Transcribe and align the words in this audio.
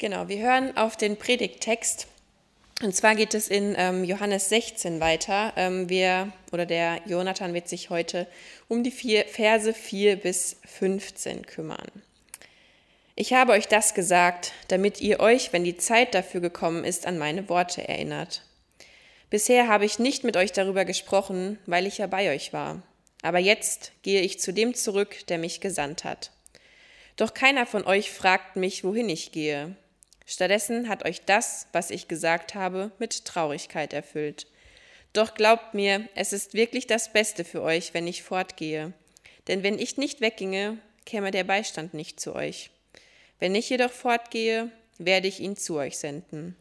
Genau, 0.00 0.28
wir 0.28 0.38
hören 0.38 0.74
auf 0.78 0.96
den 0.96 1.18
Predigttext. 1.18 2.06
Und 2.82 2.96
zwar 2.96 3.14
geht 3.14 3.34
es 3.34 3.48
in 3.48 3.74
ähm, 3.76 4.02
Johannes 4.02 4.48
16 4.48 4.98
weiter. 4.98 5.52
Ähm, 5.56 5.90
wir, 5.90 6.32
oder 6.52 6.64
der 6.64 7.02
Jonathan 7.04 7.52
wird 7.52 7.68
sich 7.68 7.90
heute 7.90 8.26
um 8.66 8.82
die 8.82 8.92
vier, 8.92 9.26
Verse 9.26 9.74
4 9.74 10.16
bis 10.16 10.56
15 10.64 11.44
kümmern. 11.44 11.90
Ich 13.14 13.34
habe 13.34 13.52
euch 13.52 13.68
das 13.68 13.92
gesagt, 13.92 14.54
damit 14.68 15.02
ihr 15.02 15.20
euch, 15.20 15.52
wenn 15.52 15.64
die 15.64 15.76
Zeit 15.76 16.14
dafür 16.14 16.40
gekommen 16.40 16.82
ist, 16.82 17.06
an 17.06 17.18
meine 17.18 17.50
Worte 17.50 17.86
erinnert. 17.86 18.40
Bisher 19.28 19.68
habe 19.68 19.84
ich 19.84 19.98
nicht 19.98 20.24
mit 20.24 20.38
euch 20.38 20.52
darüber 20.52 20.86
gesprochen, 20.86 21.58
weil 21.66 21.86
ich 21.86 21.98
ja 21.98 22.06
bei 22.06 22.32
euch 22.34 22.54
war. 22.54 22.82
Aber 23.20 23.38
jetzt 23.38 23.92
gehe 24.00 24.22
ich 24.22 24.40
zu 24.40 24.54
dem 24.54 24.72
zurück, 24.72 25.26
der 25.28 25.36
mich 25.36 25.60
gesandt 25.60 26.04
hat. 26.04 26.30
Doch 27.16 27.34
keiner 27.34 27.66
von 27.66 27.84
euch 27.84 28.10
fragt 28.10 28.56
mich, 28.56 28.82
wohin 28.82 29.10
ich 29.10 29.30
gehe. 29.30 29.76
Stattdessen 30.30 30.88
hat 30.88 31.04
euch 31.04 31.22
das, 31.22 31.66
was 31.72 31.90
ich 31.90 32.06
gesagt 32.06 32.54
habe, 32.54 32.92
mit 33.00 33.24
Traurigkeit 33.24 33.92
erfüllt. 33.92 34.46
Doch 35.12 35.34
glaubt 35.34 35.74
mir, 35.74 36.08
es 36.14 36.32
ist 36.32 36.54
wirklich 36.54 36.86
das 36.86 37.12
Beste 37.12 37.42
für 37.42 37.62
euch, 37.62 37.94
wenn 37.94 38.06
ich 38.06 38.22
fortgehe. 38.22 38.92
Denn 39.48 39.64
wenn 39.64 39.76
ich 39.76 39.96
nicht 39.96 40.20
wegginge, 40.20 40.78
käme 41.04 41.32
der 41.32 41.42
Beistand 41.42 41.94
nicht 41.94 42.20
zu 42.20 42.36
euch. 42.36 42.70
Wenn 43.40 43.56
ich 43.56 43.68
jedoch 43.70 43.90
fortgehe, 43.90 44.70
werde 44.98 45.26
ich 45.26 45.40
ihn 45.40 45.56
zu 45.56 45.78
euch 45.78 45.98
senden. 45.98 46.54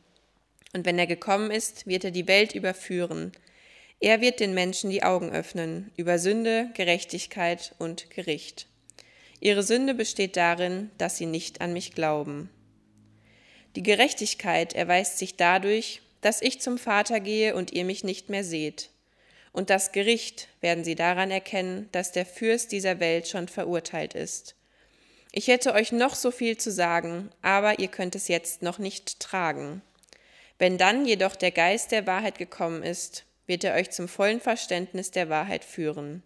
Und 0.73 0.87
wenn 0.87 0.97
er 0.97 1.05
gekommen 1.05 1.51
ist, 1.51 1.85
wird 1.85 2.03
er 2.03 2.11
die 2.11 2.27
Welt 2.27 2.55
überführen. 2.55 3.33
Er 3.99 4.19
wird 4.19 4.39
den 4.39 4.55
Menschen 4.55 4.89
die 4.89 5.03
Augen 5.03 5.29
öffnen 5.31 5.91
über 5.95 6.17
Sünde, 6.17 6.71
Gerechtigkeit 6.73 7.75
und 7.77 8.09
Gericht. 8.09 8.65
Ihre 9.41 9.61
Sünde 9.61 9.93
besteht 9.93 10.37
darin, 10.37 10.89
dass 10.97 11.17
sie 11.17 11.27
nicht 11.27 11.61
an 11.61 11.71
mich 11.71 11.93
glauben. 11.93 12.49
Die 13.75 13.83
Gerechtigkeit 13.83 14.73
erweist 14.73 15.17
sich 15.17 15.35
dadurch, 15.35 16.01
dass 16.21 16.41
ich 16.41 16.59
zum 16.59 16.77
Vater 16.77 17.19
gehe 17.19 17.55
und 17.55 17.71
ihr 17.71 17.85
mich 17.85 18.03
nicht 18.03 18.29
mehr 18.29 18.43
seht. 18.43 18.89
Und 19.51 19.69
das 19.69 19.91
Gericht 19.91 20.47
werden 20.61 20.83
sie 20.83 20.95
daran 20.95 21.31
erkennen, 21.31 21.89
dass 21.91 22.11
der 22.11 22.25
Fürst 22.25 22.71
dieser 22.71 22.99
Welt 22.99 23.27
schon 23.27 23.47
verurteilt 23.47 24.13
ist. 24.13 24.55
Ich 25.31 25.47
hätte 25.47 25.73
euch 25.73 25.91
noch 25.91 26.15
so 26.15 26.31
viel 26.31 26.57
zu 26.57 26.71
sagen, 26.71 27.29
aber 27.41 27.79
ihr 27.79 27.87
könnt 27.87 28.15
es 28.15 28.27
jetzt 28.27 28.61
noch 28.61 28.79
nicht 28.79 29.19
tragen. 29.19 29.81
Wenn 30.57 30.77
dann 30.77 31.05
jedoch 31.05 31.35
der 31.35 31.51
Geist 31.51 31.91
der 31.91 32.07
Wahrheit 32.07 32.37
gekommen 32.37 32.83
ist, 32.83 33.25
wird 33.45 33.63
er 33.63 33.75
euch 33.75 33.91
zum 33.91 34.07
vollen 34.07 34.41
Verständnis 34.41 35.11
der 35.11 35.29
Wahrheit 35.29 35.63
führen. 35.63 36.23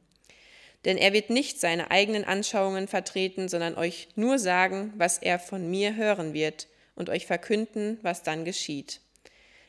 Denn 0.86 0.98
er 0.98 1.14
wird 1.14 1.30
nicht 1.30 1.60
seine 1.60 1.92
eigenen 1.92 2.26
Anschauungen 2.26 2.88
vertreten, 2.88 3.48
sondern 3.48 3.76
euch 3.76 4.10
nur 4.16 4.40
sagen, 4.40 4.94
was 4.98 5.18
er 5.18 5.40
von 5.40 5.70
mir 5.70 5.96
hören 5.96 6.34
wird, 6.34 6.68
und 6.96 7.10
euch 7.10 7.26
verkünden, 7.26 8.00
was 8.02 8.24
dann 8.24 8.46
geschieht. 8.46 9.02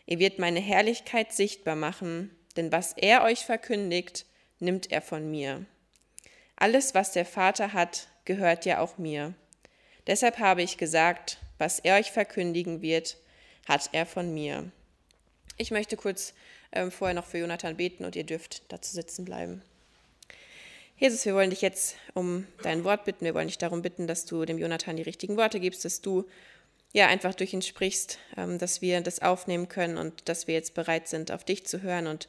Ihr 0.06 0.18
wird 0.18 0.38
meine 0.38 0.60
Herrlichkeit 0.60 1.32
sichtbar 1.32 1.76
machen, 1.76 2.30
denn 2.56 2.70
was 2.72 2.92
er 2.92 3.22
euch 3.22 3.44
verkündigt, 3.44 4.26
nimmt 4.60 4.92
er 4.92 5.02
von 5.02 5.30
mir. 5.30 5.64
Alles, 6.56 6.94
was 6.94 7.12
der 7.12 7.24
Vater 7.24 7.72
hat, 7.72 8.08
gehört 8.24 8.64
ja 8.64 8.80
auch 8.80 8.98
mir. 8.98 9.34
Deshalb 10.06 10.38
habe 10.38 10.62
ich 10.62 10.76
gesagt, 10.76 11.38
was 11.58 11.78
er 11.78 11.96
euch 11.96 12.12
verkündigen 12.12 12.82
wird, 12.82 13.16
hat 13.66 13.90
er 13.92 14.06
von 14.06 14.32
mir. 14.32 14.70
Ich 15.56 15.70
möchte 15.70 15.96
kurz 15.96 16.34
ähm, 16.72 16.90
vorher 16.90 17.14
noch 17.14 17.26
für 17.26 17.38
Jonathan 17.38 17.76
beten 17.76 18.04
und 18.04 18.16
ihr 18.16 18.24
dürft 18.24 18.62
dazu 18.72 18.92
sitzen 18.92 19.24
bleiben. 19.24 19.62
Jesus, 20.96 21.24
wir 21.24 21.34
wollen 21.34 21.50
dich 21.50 21.62
jetzt 21.62 21.96
um 22.12 22.46
dein 22.62 22.84
Wort 22.84 23.04
bitten. 23.04 23.24
Wir 23.24 23.34
wollen 23.34 23.48
dich 23.48 23.58
darum 23.58 23.82
bitten, 23.82 24.06
dass 24.06 24.26
du 24.26 24.44
dem 24.44 24.58
Jonathan 24.58 24.96
die 24.96 25.02
richtigen 25.02 25.36
Worte 25.36 25.58
gibst, 25.58 25.84
dass 25.84 26.00
du 26.00 26.24
ja 26.94 27.08
einfach 27.08 27.34
durch 27.34 27.52
ihn 27.52 27.60
sprichst, 27.60 28.18
ähm, 28.36 28.58
dass 28.58 28.80
wir 28.80 29.02
das 29.02 29.20
aufnehmen 29.20 29.68
können 29.68 29.98
und 29.98 30.28
dass 30.28 30.46
wir 30.46 30.54
jetzt 30.54 30.74
bereit 30.74 31.08
sind, 31.08 31.30
auf 31.32 31.44
dich 31.44 31.66
zu 31.66 31.82
hören 31.82 32.06
und 32.06 32.28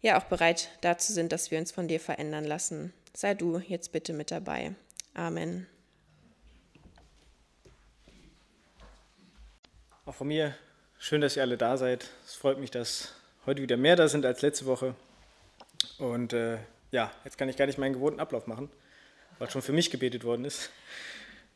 ja 0.00 0.18
auch 0.18 0.24
bereit 0.24 0.70
dazu 0.80 1.12
sind, 1.12 1.32
dass 1.32 1.50
wir 1.50 1.58
uns 1.58 1.72
von 1.72 1.88
dir 1.88 2.00
verändern 2.00 2.44
lassen. 2.44 2.94
Sei 3.12 3.34
du 3.34 3.58
jetzt 3.58 3.92
bitte 3.92 4.12
mit 4.12 4.30
dabei. 4.30 4.74
Amen. 5.14 5.66
Auch 10.06 10.14
von 10.14 10.28
mir 10.28 10.54
schön, 10.98 11.20
dass 11.20 11.36
ihr 11.36 11.42
alle 11.42 11.56
da 11.56 11.76
seid. 11.76 12.08
Es 12.24 12.34
freut 12.34 12.58
mich, 12.58 12.70
dass 12.70 13.14
heute 13.46 13.62
wieder 13.62 13.76
mehr 13.76 13.96
da 13.96 14.06
sind 14.06 14.24
als 14.24 14.42
letzte 14.42 14.66
Woche. 14.66 14.94
Und 15.98 16.32
äh, 16.32 16.58
ja, 16.92 17.10
jetzt 17.24 17.36
kann 17.36 17.48
ich 17.48 17.56
gar 17.56 17.66
nicht 17.66 17.78
meinen 17.78 17.94
gewohnten 17.94 18.20
Ablauf 18.20 18.46
machen, 18.46 18.70
weil 19.38 19.50
schon 19.50 19.62
für 19.62 19.72
mich 19.72 19.90
gebetet 19.90 20.22
worden 20.22 20.44
ist. 20.44 20.70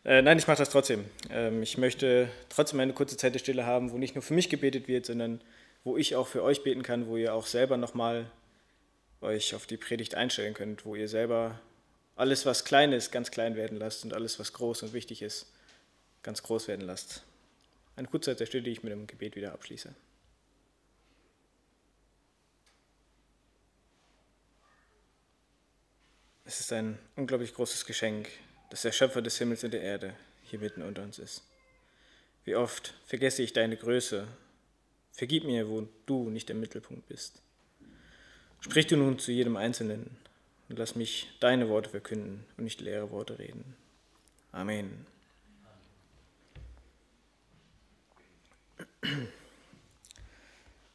Äh, 0.04 0.22
nein, 0.22 0.38
ich 0.38 0.46
mache 0.46 0.58
das 0.58 0.70
trotzdem. 0.70 1.04
Ähm, 1.30 1.62
ich 1.62 1.76
möchte 1.76 2.30
trotzdem 2.48 2.80
eine 2.80 2.92
kurze 2.92 3.16
Zeit 3.16 3.34
der 3.34 3.40
Stille 3.40 3.66
haben, 3.66 3.90
wo 3.90 3.98
nicht 3.98 4.14
nur 4.14 4.22
für 4.22 4.34
mich 4.34 4.48
gebetet 4.48 4.88
wird, 4.88 5.06
sondern 5.06 5.40
wo 5.84 5.96
ich 5.96 6.16
auch 6.16 6.26
für 6.26 6.42
euch 6.42 6.62
beten 6.62 6.82
kann, 6.82 7.06
wo 7.08 7.16
ihr 7.16 7.34
auch 7.34 7.46
selber 7.46 7.76
nochmal 7.76 8.30
euch 9.20 9.54
auf 9.54 9.66
die 9.66 9.76
Predigt 9.76 10.14
einstellen 10.14 10.54
könnt, 10.54 10.84
wo 10.84 10.94
ihr 10.94 11.08
selber 11.08 11.60
alles, 12.16 12.46
was 12.46 12.64
klein 12.64 12.92
ist, 12.92 13.10
ganz 13.12 13.30
klein 13.30 13.56
werden 13.56 13.78
lasst 13.78 14.04
und 14.04 14.14
alles, 14.14 14.38
was 14.38 14.52
groß 14.52 14.82
und 14.82 14.92
wichtig 14.92 15.22
ist, 15.22 15.52
ganz 16.22 16.42
groß 16.42 16.68
werden 16.68 16.86
lasst. 16.86 17.22
Eine 17.96 18.08
kurze 18.08 18.30
Zeit 18.30 18.40
der 18.40 18.46
Stille, 18.46 18.62
die 18.62 18.70
ich 18.70 18.82
mit 18.82 18.92
dem 18.92 19.06
Gebet 19.06 19.36
wieder 19.36 19.52
abschließe. 19.52 19.94
Es 26.44 26.60
ist 26.60 26.72
ein 26.72 26.98
unglaublich 27.14 27.52
großes 27.52 27.84
Geschenk, 27.84 28.30
dass 28.70 28.82
der 28.82 28.92
Schöpfer 28.92 29.22
des 29.22 29.38
Himmels 29.38 29.64
und 29.64 29.72
der 29.72 29.82
Erde 29.82 30.14
hier 30.42 30.58
mitten 30.58 30.82
unter 30.82 31.02
uns 31.02 31.18
ist. 31.18 31.42
Wie 32.44 32.54
oft 32.56 32.94
vergesse 33.06 33.42
ich 33.42 33.52
deine 33.52 33.76
Größe. 33.76 34.26
Vergib 35.12 35.44
mir, 35.44 35.68
wo 35.68 35.88
du 36.06 36.30
nicht 36.30 36.48
der 36.48 36.56
Mittelpunkt 36.56 37.08
bist. 37.08 37.42
Sprich 38.60 38.86
du 38.86 38.96
nun 38.96 39.18
zu 39.18 39.32
jedem 39.32 39.56
Einzelnen 39.56 40.16
und 40.68 40.78
lass 40.78 40.94
mich 40.94 41.28
deine 41.40 41.68
Worte 41.68 41.90
verkünden 41.90 42.44
und 42.56 42.64
nicht 42.64 42.80
leere 42.80 43.10
Worte 43.10 43.38
reden. 43.38 43.76
Amen. 44.52 45.06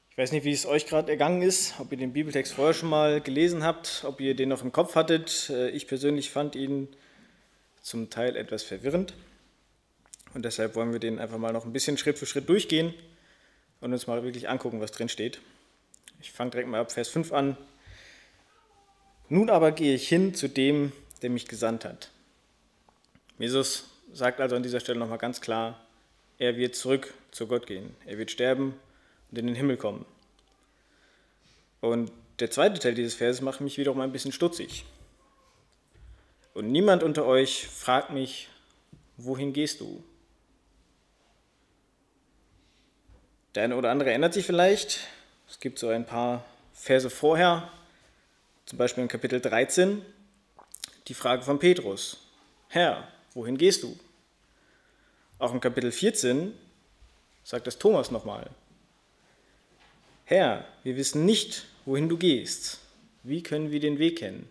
Ich 0.09 0.17
weiß 0.17 0.31
nicht, 0.31 0.44
wie 0.44 0.51
es 0.51 0.66
euch 0.66 0.85
gerade 0.85 1.12
ergangen 1.12 1.41
ist, 1.41 1.79
ob 1.79 1.91
ihr 1.91 1.97
den 1.97 2.13
Bibeltext 2.13 2.53
vorher 2.53 2.73
schon 2.73 2.89
mal 2.89 3.19
gelesen 3.19 3.63
habt, 3.63 4.03
ob 4.06 4.22
ihr 4.22 4.35
den 4.35 4.50
noch 4.50 4.63
im 4.63 4.72
Kopf 4.72 4.95
hattet. 4.95 5.50
Ich 5.73 5.88
persönlich 5.88 6.29
fand 6.29 6.56
ihn 6.56 6.88
zum 7.83 8.09
Teil 8.09 8.35
etwas 8.35 8.63
verwirrend. 8.63 9.13
Und 10.33 10.44
deshalb 10.44 10.73
wollen 10.73 10.91
wir 10.91 10.99
den 10.99 11.19
einfach 11.19 11.38
mal 11.38 11.53
noch 11.53 11.66
ein 11.66 11.73
bisschen 11.73 11.97
Schritt 11.97 12.17
für 12.17 12.25
Schritt 12.25 12.49
durchgehen 12.49 12.95
und 13.81 13.94
uns 13.94 14.07
mal 14.07 14.23
wirklich 14.23 14.49
angucken, 14.49 14.81
was 14.81 14.91
drin 14.91 15.09
steht. 15.09 15.39
Ich 16.19 16.31
fange 16.31 16.49
direkt 16.51 16.69
mal 16.69 16.79
ab 16.79 16.91
Vers 16.91 17.09
5 17.09 17.31
an. 17.31 17.57
Nun 19.29 19.49
aber 19.49 19.71
gehe 19.71 19.94
ich 19.94 20.07
hin 20.07 20.33
zu 20.33 20.47
dem, 20.47 20.91
der 21.21 21.29
mich 21.29 21.47
gesandt 21.47 21.85
hat. 21.85 22.09
Jesus 23.38 23.89
sagt 24.11 24.39
also 24.39 24.55
an 24.55 24.63
dieser 24.63 24.79
Stelle 24.79 25.00
nochmal 25.00 25.17
ganz 25.17 25.41
klar, 25.41 25.85
er 26.38 26.55
wird 26.57 26.75
zurück 26.75 27.13
zu 27.31 27.47
Gott 27.47 27.67
gehen. 27.67 27.95
Er 28.05 28.17
wird 28.17 28.31
sterben 28.31 28.73
und 29.29 29.38
in 29.38 29.47
den 29.47 29.55
Himmel 29.55 29.77
kommen. 29.77 30.05
Und 31.81 32.11
der 32.39 32.50
zweite 32.50 32.79
Teil 32.79 32.95
dieses 32.95 33.15
Verses 33.15 33.41
macht 33.41 33.61
mich 33.61 33.77
wiederum 33.77 34.00
ein 34.00 34.11
bisschen 34.11 34.31
stutzig. 34.31 34.85
Und 36.53 36.72
niemand 36.72 37.03
unter 37.03 37.25
euch 37.25 37.68
fragt 37.68 38.12
mich, 38.12 38.47
wohin 39.18 39.53
gehst 39.53 39.80
du? 39.81 40.03
Der 43.56 43.64
eine 43.64 43.75
oder 43.75 43.91
andere 43.91 44.09
erinnert 44.09 44.34
sich 44.34 44.46
vielleicht, 44.46 45.00
es 45.47 45.59
gibt 45.59 45.80
so 45.80 45.90
ein 45.90 46.06
paar 46.06 46.44
Verse 46.74 47.09
vorher, 47.09 47.72
zum 48.66 48.78
Beispiel 48.78 49.03
in 49.03 49.08
Kapitel 49.08 49.42
13, 49.42 50.03
die 51.08 51.13
Frage 51.13 51.44
von 51.44 51.59
Petrus. 51.59 52.18
Herr, 52.69 53.08
wohin 53.34 53.58
gehst 53.58 53.84
du? 53.84 53.97
Auch 55.40 55.53
in 55.53 55.59
Kapitel 55.59 55.92
14 55.92 56.53
sagt 57.44 57.68
das 57.68 57.77
Thomas 57.77 58.10
nochmal. 58.10 58.50
Herr, 60.25 60.66
wir 60.83 60.95
wissen 60.95 61.25
nicht, 61.25 61.66
wohin 61.86 62.10
du 62.10 62.18
gehst. 62.18 62.80
Wie 63.24 63.44
können 63.44 63.72
wir 63.72 63.80
den 63.80 64.00
Weg 64.00 64.19
kennen? 64.19 64.50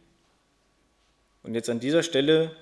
Und 1.43 1.55
jetzt 1.55 1.69
an 1.69 1.81
dieser 1.81 2.03
Stelle 2.03 2.55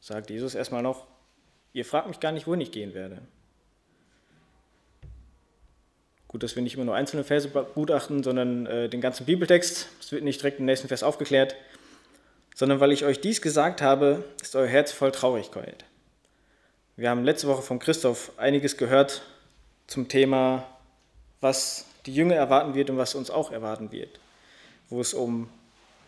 sagt 0.00 0.30
Jesus 0.30 0.54
erstmal 0.54 0.82
noch, 0.82 1.06
ihr 1.72 1.84
fragt 1.84 2.08
mich 2.08 2.20
gar 2.20 2.32
nicht, 2.32 2.46
wohin 2.46 2.60
ich 2.60 2.70
gehen 2.70 2.94
werde. 2.94 3.20
Gut, 6.28 6.42
dass 6.42 6.54
wir 6.54 6.62
nicht 6.62 6.74
immer 6.74 6.84
nur 6.84 6.94
einzelne 6.94 7.24
Verse 7.24 7.48
gutachten, 7.74 8.22
sondern 8.22 8.66
äh, 8.66 8.88
den 8.88 9.00
ganzen 9.00 9.26
Bibeltext. 9.26 9.88
Das 9.98 10.12
wird 10.12 10.22
nicht 10.22 10.40
direkt 10.40 10.60
im 10.60 10.66
nächsten 10.66 10.88
Vers 10.88 11.02
aufgeklärt, 11.02 11.56
sondern 12.54 12.78
weil 12.78 12.92
ich 12.92 13.04
euch 13.04 13.20
dies 13.20 13.42
gesagt 13.42 13.82
habe, 13.82 14.24
ist 14.40 14.54
euer 14.54 14.66
Herz 14.66 14.92
voll 14.92 15.12
Traurigkeit. 15.12 15.84
Wir 16.96 17.10
haben 17.10 17.24
letzte 17.24 17.48
Woche 17.48 17.62
von 17.62 17.78
Christoph 17.78 18.32
einiges 18.38 18.76
gehört 18.76 19.22
zum 19.86 20.08
Thema, 20.08 20.66
was 21.40 21.86
die 22.06 22.14
Jünger 22.14 22.36
erwarten 22.36 22.74
wird 22.74 22.90
und 22.90 22.96
was 22.96 23.14
uns 23.14 23.30
auch 23.30 23.50
erwarten 23.50 23.90
wird 23.90 24.20
wo 24.88 25.00
es 25.00 25.14
um 25.14 25.48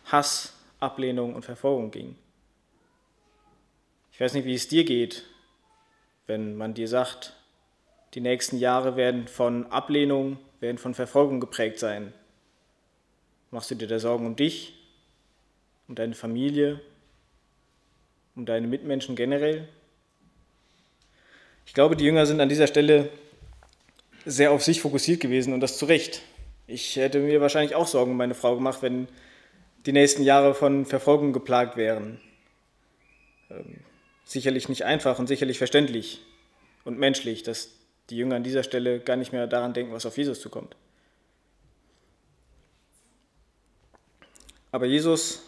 Hass, 0.06 0.54
Ablehnung 0.80 1.34
und 1.34 1.44
Verfolgung 1.44 1.90
ging. 1.90 2.16
Ich 4.12 4.20
weiß 4.20 4.34
nicht, 4.34 4.44
wie 4.44 4.54
es 4.54 4.68
dir 4.68 4.84
geht, 4.84 5.24
wenn 6.26 6.56
man 6.56 6.74
dir 6.74 6.88
sagt, 6.88 7.34
die 8.14 8.20
nächsten 8.20 8.58
Jahre 8.58 8.96
werden 8.96 9.28
von 9.28 9.66
Ablehnung, 9.70 10.38
werden 10.60 10.78
von 10.78 10.94
Verfolgung 10.94 11.40
geprägt 11.40 11.78
sein. 11.78 12.12
Machst 13.50 13.70
du 13.70 13.74
dir 13.74 13.86
da 13.86 13.98
Sorgen 13.98 14.26
um 14.26 14.36
dich, 14.36 14.74
um 15.88 15.94
deine 15.94 16.14
Familie, 16.14 16.80
um 18.34 18.44
deine 18.44 18.66
Mitmenschen 18.66 19.16
generell? 19.16 19.68
Ich 21.66 21.74
glaube, 21.74 21.96
die 21.96 22.04
Jünger 22.04 22.26
sind 22.26 22.40
an 22.40 22.48
dieser 22.48 22.66
Stelle 22.66 23.10
sehr 24.24 24.52
auf 24.52 24.62
sich 24.62 24.80
fokussiert 24.80 25.20
gewesen 25.20 25.52
und 25.52 25.60
das 25.60 25.78
zu 25.78 25.86
Recht. 25.86 26.22
Ich 26.70 26.96
hätte 26.96 27.20
mir 27.20 27.40
wahrscheinlich 27.40 27.74
auch 27.74 27.86
Sorgen 27.86 28.10
um 28.10 28.18
meine 28.18 28.34
Frau 28.34 28.54
gemacht, 28.54 28.82
wenn 28.82 29.08
die 29.86 29.92
nächsten 29.92 30.22
Jahre 30.22 30.54
von 30.54 30.84
Verfolgung 30.84 31.32
geplagt 31.32 31.78
wären. 31.78 32.20
Ähm, 33.50 33.80
sicherlich 34.26 34.68
nicht 34.68 34.84
einfach 34.84 35.18
und 35.18 35.28
sicherlich 35.28 35.56
verständlich 35.56 36.20
und 36.84 36.98
menschlich, 36.98 37.42
dass 37.42 37.70
die 38.10 38.18
Jünger 38.18 38.36
an 38.36 38.44
dieser 38.44 38.62
Stelle 38.62 39.00
gar 39.00 39.16
nicht 39.16 39.32
mehr 39.32 39.46
daran 39.46 39.72
denken, 39.72 39.94
was 39.94 40.04
auf 40.04 40.18
Jesus 40.18 40.42
zukommt. 40.42 40.76
Aber 44.70 44.84
Jesus 44.84 45.40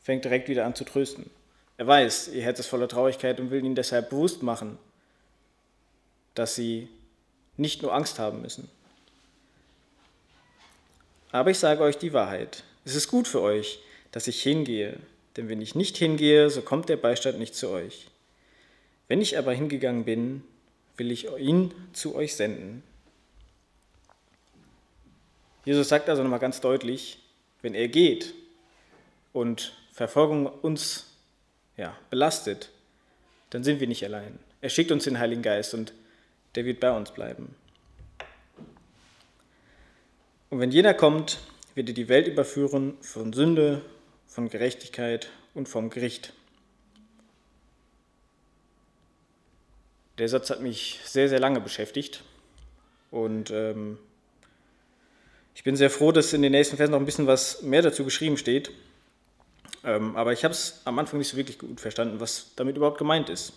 fängt 0.00 0.24
direkt 0.24 0.48
wieder 0.48 0.64
an 0.64 0.76
zu 0.76 0.84
trösten. 0.84 1.28
Er 1.76 1.88
weiß, 1.88 2.28
ihr 2.28 2.42
Herz 2.42 2.60
ist 2.60 2.68
voller 2.68 2.86
Traurigkeit 2.86 3.40
und 3.40 3.50
will 3.50 3.64
ihnen 3.64 3.74
deshalb 3.74 4.10
bewusst 4.10 4.44
machen, 4.44 4.78
dass 6.34 6.54
sie 6.54 6.88
nicht 7.56 7.82
nur 7.82 7.92
Angst 7.92 8.20
haben 8.20 8.42
müssen. 8.42 8.70
Aber 11.36 11.50
ich 11.50 11.58
sage 11.58 11.82
euch 11.82 11.98
die 11.98 12.14
Wahrheit. 12.14 12.64
Es 12.86 12.94
ist 12.94 13.08
gut 13.08 13.28
für 13.28 13.42
euch, 13.42 13.80
dass 14.10 14.26
ich 14.26 14.42
hingehe, 14.42 14.98
denn 15.36 15.50
wenn 15.50 15.60
ich 15.60 15.74
nicht 15.74 15.98
hingehe, 15.98 16.48
so 16.48 16.62
kommt 16.62 16.88
der 16.88 16.96
Beistand 16.96 17.38
nicht 17.38 17.54
zu 17.54 17.68
euch. 17.68 18.06
Wenn 19.06 19.20
ich 19.20 19.36
aber 19.36 19.52
hingegangen 19.52 20.06
bin, 20.06 20.42
will 20.96 21.10
ich 21.10 21.28
ihn 21.38 21.74
zu 21.92 22.14
euch 22.14 22.36
senden. 22.36 22.82
Jesus 25.66 25.90
sagt 25.90 26.08
also 26.08 26.22
nochmal 26.22 26.38
ganz 26.38 26.62
deutlich, 26.62 27.18
wenn 27.60 27.74
er 27.74 27.88
geht 27.88 28.32
und 29.34 29.76
Verfolgung 29.92 30.46
uns 30.46 31.04
ja, 31.76 31.94
belastet, 32.08 32.70
dann 33.50 33.62
sind 33.62 33.78
wir 33.80 33.88
nicht 33.88 34.04
allein. 34.04 34.38
Er 34.62 34.70
schickt 34.70 34.90
uns 34.90 35.04
den 35.04 35.18
Heiligen 35.18 35.42
Geist 35.42 35.74
und 35.74 35.92
der 36.54 36.64
wird 36.64 36.80
bei 36.80 36.96
uns 36.96 37.10
bleiben. 37.10 37.54
Und 40.48 40.60
wenn 40.60 40.70
jener 40.70 40.94
kommt, 40.94 41.38
wird 41.74 41.88
er 41.88 41.94
die 41.94 42.08
Welt 42.08 42.28
überführen 42.28 42.96
von 43.00 43.32
Sünde, 43.32 43.82
von 44.26 44.48
Gerechtigkeit 44.48 45.28
und 45.54 45.68
vom 45.68 45.90
Gericht. 45.90 46.32
Der 50.18 50.28
Satz 50.28 50.48
hat 50.50 50.62
mich 50.62 51.00
sehr, 51.04 51.28
sehr 51.28 51.40
lange 51.40 51.60
beschäftigt 51.60 52.22
und 53.10 53.50
ähm, 53.50 53.98
ich 55.54 55.64
bin 55.64 55.76
sehr 55.76 55.90
froh, 55.90 56.12
dass 56.12 56.32
in 56.32 56.42
den 56.42 56.52
nächsten 56.52 56.76
Versen 56.76 56.92
noch 56.92 57.00
ein 57.00 57.06
bisschen 57.06 57.26
was 57.26 57.62
mehr 57.62 57.82
dazu 57.82 58.04
geschrieben 58.04 58.36
steht. 58.36 58.70
Ähm, 59.84 60.16
aber 60.16 60.32
ich 60.32 60.44
habe 60.44 60.52
es 60.52 60.80
am 60.84 60.98
Anfang 60.98 61.18
nicht 61.18 61.28
so 61.28 61.36
wirklich 61.36 61.58
gut 61.58 61.80
verstanden, 61.80 62.20
was 62.20 62.52
damit 62.56 62.76
überhaupt 62.76 62.98
gemeint 62.98 63.28
ist. 63.28 63.52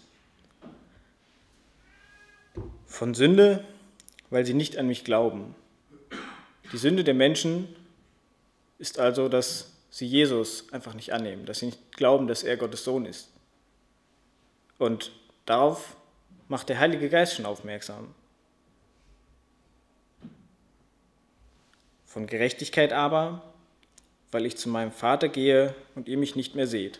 Von 2.85 3.13
Sünde, 3.13 3.63
weil 4.29 4.45
sie 4.45 4.53
nicht 4.53 4.77
an 4.77 4.87
mich 4.87 5.03
glauben. 5.03 5.55
Die 6.71 6.77
Sünde 6.77 7.03
der 7.03 7.13
Menschen 7.13 7.75
ist 8.77 8.99
also, 8.99 9.27
dass 9.27 9.73
sie 9.89 10.05
Jesus 10.05 10.71
einfach 10.71 10.93
nicht 10.93 11.13
annehmen, 11.13 11.45
dass 11.45 11.59
sie 11.59 11.67
nicht 11.67 11.97
glauben, 11.97 12.27
dass 12.27 12.43
er 12.43 12.57
Gottes 12.57 12.83
Sohn 12.83 13.05
ist. 13.05 13.29
Und 14.77 15.11
darauf 15.45 15.95
macht 16.47 16.69
der 16.69 16.79
Heilige 16.79 17.09
Geist 17.09 17.35
schon 17.35 17.45
aufmerksam. 17.45 18.13
Von 22.05 22.27
Gerechtigkeit 22.27 22.93
aber, 22.93 23.43
weil 24.31 24.45
ich 24.45 24.57
zu 24.57 24.69
meinem 24.69 24.91
Vater 24.91 25.27
gehe 25.27 25.75
und 25.95 26.07
ihr 26.07 26.17
mich 26.17 26.35
nicht 26.35 26.55
mehr 26.55 26.67
seht. 26.67 26.99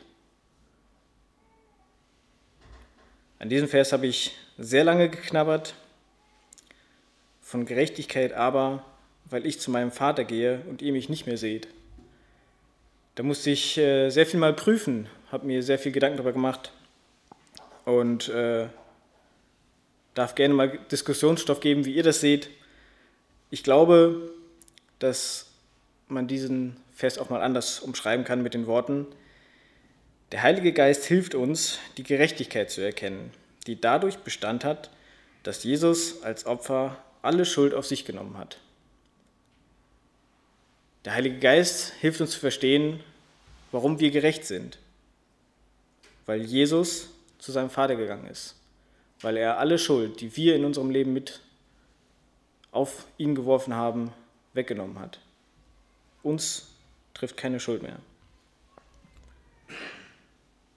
An 3.40 3.50
diesem 3.50 3.68
Vers 3.68 3.94
habe 3.94 4.08
ich 4.08 4.36
sehr 4.58 4.84
lange 4.84 5.10
geknabbert. 5.10 5.74
Von 7.42 7.66
Gerechtigkeit 7.66 8.34
aber, 8.34 8.84
weil 9.30 9.46
ich 9.46 9.60
zu 9.60 9.72
meinem 9.72 9.92
Vater 9.92 10.24
gehe 10.24 10.62
und 10.70 10.82
ihr 10.82 10.92
mich 10.92 11.10
nicht 11.10 11.26
mehr 11.28 11.38
seht. 11.38 11.68
Da 13.16 13.24
musste 13.24 13.50
ich 13.50 13.78
äh, 13.78 14.10
sehr 14.10 14.26
viel 14.26 14.40
mal 14.40 14.54
prüfen, 14.54 15.08
habe 15.32 15.46
mir 15.46 15.62
sehr 15.64 15.80
viel 15.80 15.92
Gedanken 15.92 16.18
darüber 16.18 16.34
gemacht 16.34 16.72
und 17.86 18.30
äh, 18.30 18.68
darf 20.14 20.36
gerne 20.36 20.54
mal 20.54 20.80
Diskussionsstoff 20.92 21.60
geben, 21.60 21.86
wie 21.86 21.94
ihr 21.94 22.04
das 22.04 22.22
seht. 22.22 22.50
Ich 23.50 23.64
glaube, 23.64 24.32
dass 25.00 25.48
man 26.08 26.28
diesen 26.28 26.78
Vers 26.94 27.18
auch 27.18 27.30
mal 27.30 27.42
anders 27.42 27.80
umschreiben 27.80 28.26
kann 28.26 28.42
mit 28.42 28.54
den 28.54 28.68
Worten, 28.68 29.08
der 30.32 30.44
Heilige 30.44 30.74
Geist 30.74 31.06
hilft 31.06 31.34
uns, 31.34 31.80
die 31.98 32.04
Gerechtigkeit 32.04 32.70
zu 32.70 32.82
erkennen, 32.82 33.32
die 33.66 33.82
dadurch 33.82 34.20
Bestand 34.20 34.64
hat, 34.64 34.92
dass 35.42 35.64
Jesus 35.64 36.22
als 36.22 36.46
Opfer 36.46 37.04
alle 37.24 37.46
Schuld 37.46 37.74
auf 37.74 37.88
sich 37.88 38.06
genommen 38.06 38.38
hat. 38.38 38.60
Der 41.06 41.14
Heilige 41.14 41.40
Geist 41.40 41.94
hilft 42.00 42.20
uns 42.22 42.32
zu 42.32 42.40
verstehen, 42.40 43.00
warum 43.72 44.00
wir 44.00 44.12
gerecht 44.12 44.46
sind. 44.46 44.78
Weil 46.26 46.42
Jesus 46.42 47.10
zu 47.38 47.52
seinem 47.52 47.70
Vater 47.70 47.96
gegangen 47.96 48.28
ist. 48.28 48.56
Weil 49.22 49.38
er 49.38 49.58
alle 49.58 49.80
Schuld, 49.80 50.22
die 50.22 50.36
wir 50.36 50.56
in 50.56 50.66
unserem 50.66 50.90
Leben 50.90 51.14
mit 51.14 51.42
auf 52.72 53.08
ihn 53.18 53.34
geworfen 53.34 53.74
haben, 53.74 54.14
weggenommen 54.54 55.00
hat. 55.00 55.20
Uns 56.22 56.68
trifft 57.14 57.38
keine 57.38 57.60
Schuld 57.60 57.82
mehr. 57.82 58.00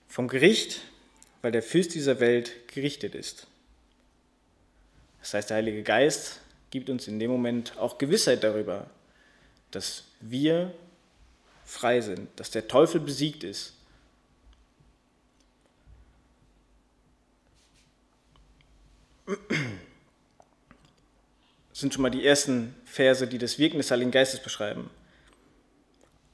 Vom 0.08 0.28
Gericht, 0.28 0.80
weil 1.42 1.52
der 1.52 1.62
Fürst 1.62 1.94
dieser 1.94 2.20
Welt 2.20 2.68
gerichtet 2.68 3.14
ist. 3.14 3.46
Das 5.20 5.34
heißt, 5.34 5.50
der 5.50 5.58
Heilige 5.58 5.82
Geist 5.82 6.40
gibt 6.70 6.90
uns 6.90 7.08
in 7.08 7.18
dem 7.18 7.30
Moment 7.30 7.76
auch 7.78 7.98
Gewissheit 7.98 8.42
darüber, 8.42 8.90
dass 9.72 10.04
wir 10.20 10.72
frei 11.64 12.00
sind, 12.00 12.28
dass 12.36 12.50
der 12.50 12.68
Teufel 12.68 13.00
besiegt 13.00 13.42
ist. 13.42 13.72
Das 19.26 19.38
sind 21.80 21.94
schon 21.94 22.02
mal 22.02 22.10
die 22.10 22.24
ersten 22.24 22.74
Verse, 22.84 23.26
die 23.26 23.38
das 23.38 23.58
Wirken 23.58 23.78
des 23.78 23.90
Heiligen 23.90 24.10
Geistes 24.10 24.40
beschreiben. 24.40 24.90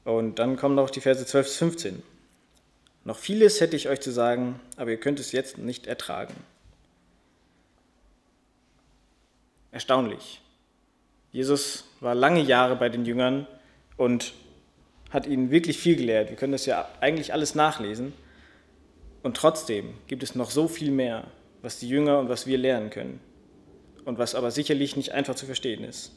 Und 0.05 0.39
dann 0.39 0.57
kommen 0.57 0.75
noch 0.75 0.91
die 0.91 1.01
Verse 1.01 1.25
12 1.25 1.47
bis 1.47 1.57
15. 1.57 2.03
Noch 3.05 3.19
vieles 3.19 3.61
hätte 3.61 3.77
ich 3.77 3.89
euch 3.89 4.01
zu 4.01 4.11
sagen, 4.11 4.61
aber 4.77 4.91
ihr 4.91 5.01
könnt 5.01 5.21
es 5.21 5.33
jetzt 5.33 5.59
nicht 5.59 5.87
ertragen. 5.87 6.35
Erstaunlich. 9.71 10.41
Jesus 11.33 11.85
war 12.01 12.15
lange 12.15 12.41
Jahre 12.41 12.77
bei 12.77 12.89
den 12.89 13.05
Jüngern 13.05 13.47
und 13.97 14.33
hat 15.11 15.27
ihnen 15.27 15.51
wirklich 15.51 15.79
viel 15.79 15.97
gelehrt. 15.97 16.31
Wir 16.31 16.37
können 16.37 16.53
das 16.53 16.67
ja 16.67 16.89
eigentlich 17.01 17.33
alles 17.33 17.55
nachlesen. 17.55 18.13
Und 19.23 19.37
trotzdem 19.37 19.95
gibt 20.07 20.23
es 20.23 20.35
noch 20.35 20.51
so 20.51 20.69
viel 20.69 20.91
mehr, 20.91 21.25
was 21.63 21.79
die 21.79 21.89
Jünger 21.89 22.19
und 22.19 22.29
was 22.29 22.47
wir 22.47 22.59
lernen 22.59 22.91
können. 22.91 23.21
Und 24.05 24.19
was 24.19 24.35
aber 24.35 24.51
sicherlich 24.51 24.97
nicht 24.97 25.13
einfach 25.13 25.35
zu 25.35 25.47
verstehen 25.47 25.85
ist. 25.85 26.13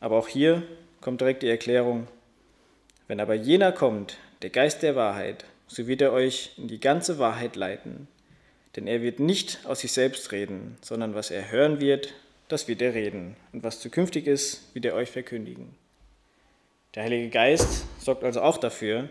Aber 0.00 0.16
auch 0.16 0.28
hier 0.28 0.62
kommt 1.00 1.20
direkt 1.20 1.42
die 1.42 1.48
Erklärung, 1.48 2.08
wenn 3.08 3.20
aber 3.20 3.34
jener 3.34 3.72
kommt, 3.72 4.18
der 4.42 4.50
Geist 4.50 4.82
der 4.82 4.96
Wahrheit, 4.96 5.44
so 5.68 5.86
wird 5.86 6.00
er 6.00 6.12
euch 6.12 6.52
in 6.56 6.68
die 6.68 6.80
ganze 6.80 7.18
Wahrheit 7.18 7.56
leiten. 7.56 8.08
Denn 8.74 8.86
er 8.86 9.00
wird 9.02 9.20
nicht 9.20 9.60
aus 9.64 9.80
sich 9.80 9.92
selbst 9.92 10.32
reden, 10.32 10.76
sondern 10.82 11.14
was 11.14 11.30
er 11.30 11.50
hören 11.50 11.80
wird, 11.80 12.14
das 12.48 12.68
wird 12.68 12.82
er 12.82 12.94
reden. 12.94 13.36
Und 13.52 13.62
was 13.62 13.80
zukünftig 13.80 14.26
ist, 14.26 14.74
wird 14.74 14.84
er 14.84 14.94
euch 14.94 15.10
verkündigen. 15.10 15.74
Der 16.94 17.04
Heilige 17.04 17.28
Geist 17.28 17.84
sorgt 18.00 18.24
also 18.24 18.40
auch 18.40 18.58
dafür, 18.58 19.10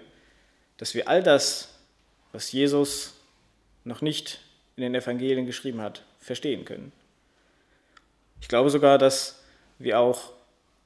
dass 0.77 0.94
wir 0.94 1.08
all 1.08 1.22
das, 1.22 1.77
was 2.32 2.51
Jesus 2.51 3.13
noch 3.84 4.01
nicht 4.01 4.42
in 4.75 4.82
den 4.82 4.96
Evangelien 4.96 5.46
geschrieben 5.46 5.82
hat, 5.82 6.04
verstehen 6.20 6.65
können. 6.65 6.92
Ich 8.42 8.48
glaube 8.48 8.70
sogar, 8.70 8.98
dass 8.98 9.44
wir 9.80 10.00
auch 10.00 10.34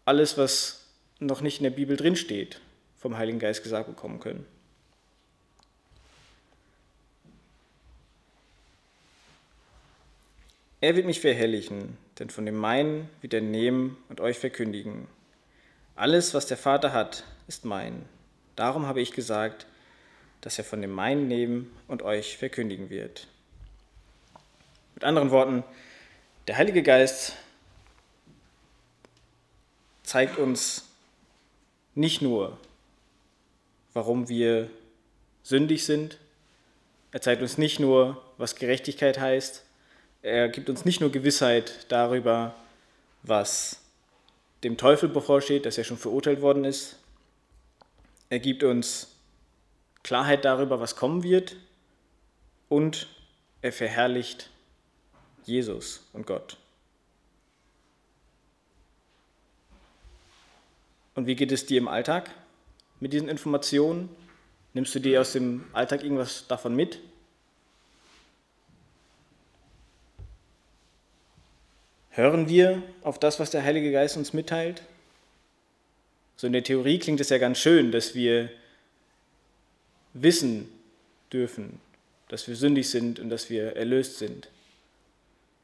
alles, 0.06 0.38
was 0.38 0.86
noch 1.20 1.42
nicht 1.42 1.60
in 1.60 1.64
der 1.64 1.72
Bibel 1.72 1.96
drinsteht, 1.96 2.60
vom 2.98 3.18
Heiligen 3.18 3.40
Geist 3.40 3.64
gesagt 3.64 3.88
bekommen 3.88 4.20
können. 4.20 4.46
Er 10.82 10.96
wird 10.96 11.06
mich 11.06 11.20
verherrlichen, 11.20 11.98
denn 12.20 12.30
von 12.30 12.46
dem 12.46 12.56
meinen 12.56 13.10
wird 13.22 13.34
er 13.34 13.42
nehmen 13.42 13.98
und 14.10 14.20
euch 14.20 14.38
verkündigen. 14.38 15.08
Alles, 15.96 16.34
was 16.34 16.46
der 16.46 16.58
Vater 16.58 16.94
hat, 16.94 17.24
ist 17.48 17.66
mein. 17.66 18.06
Darum 18.56 18.86
habe 18.86 19.02
ich 19.02 19.12
gesagt, 19.12 19.66
das 20.42 20.58
er 20.58 20.64
von 20.64 20.82
dem 20.82 20.92
meinen 20.92 21.28
nehmen 21.28 21.72
und 21.88 22.02
euch 22.04 22.38
verkündigen 22.38 22.90
wird. 22.90 23.28
Mit 24.96 25.04
anderen 25.04 25.32
Worten, 25.32 25.64
der 26.48 26.58
Heilige 26.58 26.84
Geist 26.84 27.36
zeigt 30.04 30.38
uns 30.38 30.90
nicht 31.96 32.22
nur, 32.22 32.58
warum 33.94 34.30
wir 34.30 34.70
sündig 35.44 35.86
sind, 35.86 36.18
er 37.12 37.22
zeigt 37.22 37.42
uns 37.42 37.58
nicht 37.58 37.80
nur, 37.80 38.22
was 38.38 38.56
Gerechtigkeit 38.56 39.20
heißt, 39.20 39.64
er 40.22 40.50
gibt 40.50 40.70
uns 40.70 40.86
nicht 40.86 41.02
nur 41.02 41.12
Gewissheit 41.12 41.86
darüber, 41.90 42.56
was 43.24 43.82
dem 44.64 44.78
Teufel 44.78 45.10
bevorsteht, 45.10 45.66
dass 45.66 45.78
er 45.78 45.84
schon 45.84 45.98
verurteilt 45.98 46.42
worden 46.42 46.66
ist, 46.66 46.98
er 48.30 48.40
gibt 48.40 48.64
uns 48.64 49.16
Klarheit 50.04 50.46
darüber, 50.46 50.80
was 50.80 50.96
kommen 50.96 51.24
wird 51.24 51.56
und 52.68 53.08
er 53.62 53.74
verherrlicht 53.74 54.50
Jesus 55.46 56.08
und 56.14 56.28
Gott. 56.28 56.58
Und 61.16 61.26
wie 61.26 61.36
geht 61.36 61.52
es 61.52 61.66
dir 61.66 61.80
im 61.80 61.88
Alltag 61.88 62.30
mit 63.00 63.14
diesen 63.14 63.30
Informationen? 63.30 64.10
Nimmst 64.74 64.94
du 64.94 65.00
dir 65.00 65.20
aus 65.20 65.34
dem 65.34 65.66
Alltag 65.74 66.04
irgendwas 66.04 66.48
davon 66.48 66.76
mit? 66.76 67.00
Hören 72.20 72.50
wir 72.50 72.84
auf 73.02 73.18
das, 73.18 73.40
was 73.40 73.50
der 73.50 73.64
Heilige 73.64 73.94
Geist 73.94 74.18
uns 74.18 74.34
mitteilt? 74.34 74.82
So 76.36 76.48
in 76.48 76.52
der 76.52 76.66
Theorie 76.66 77.00
klingt 77.00 77.22
es 77.22 77.30
ja 77.30 77.38
ganz 77.38 77.60
schön, 77.60 77.94
dass 77.94 78.14
wir 78.14 78.50
wissen 80.12 80.70
dürfen, 81.32 81.80
dass 82.28 82.46
wir 82.50 82.58
sündig 82.58 82.90
sind 82.90 83.22
und 83.22 83.30
dass 83.30 83.50
wir 83.50 83.78
erlöst 83.78 84.18
sind. 84.18 84.50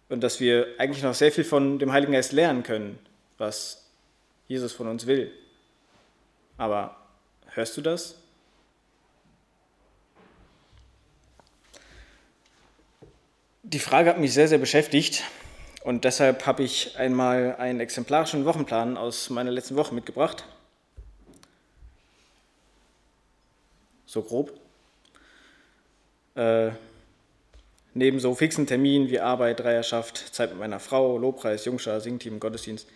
Und 0.07 0.21
dass 0.21 0.39
wir 0.39 0.67
eigentlich 0.77 1.03
noch 1.03 1.13
sehr 1.13 1.33
viel 1.33 1.43
von 1.43 1.77
dem 1.77 1.91
Heiligen 1.91 2.13
Geist 2.13 2.31
lernen 2.31 2.63
können, 2.63 2.99
was 3.37 3.89
Jesus 4.47 4.71
von 4.71 4.87
uns 4.87 5.07
will. 5.07 5.33
Aber 6.57 6.95
hörst 7.47 7.75
du 7.75 7.81
das? 7.81 8.15
Die 13.63 13.79
Frage 13.79 14.09
hat 14.09 14.19
mich 14.21 14.33
sehr, 14.33 14.47
sehr 14.47 14.59
beschäftigt 14.59 15.21
und 15.85 16.03
deshalb 16.03 16.47
habe 16.47 16.63
ich 16.63 16.97
einmal 16.97 17.57
einen 17.57 17.79
exemplarischen 17.79 18.43
Wochenplan 18.45 18.97
aus 18.97 19.29
meiner 19.29 19.51
letzten 19.51 19.75
Woche 19.75 19.93
mitgebracht. 19.93 20.43
So 24.07 24.23
grob. 24.23 24.51
Äh, 26.33 26.71
neben 27.93 28.19
so 28.19 28.33
fixen 28.33 28.65
Terminen 28.65 29.11
wie 29.11 29.19
Arbeit, 29.19 29.59
Dreierschaft, 29.59 30.33
Zeit 30.33 30.49
mit 30.49 30.57
meiner 30.57 30.79
Frau, 30.79 31.19
Lobpreis, 31.19 31.65
Jungschar, 31.65 32.01
Singteam, 32.01 32.39
Gottesdienst, 32.39 32.87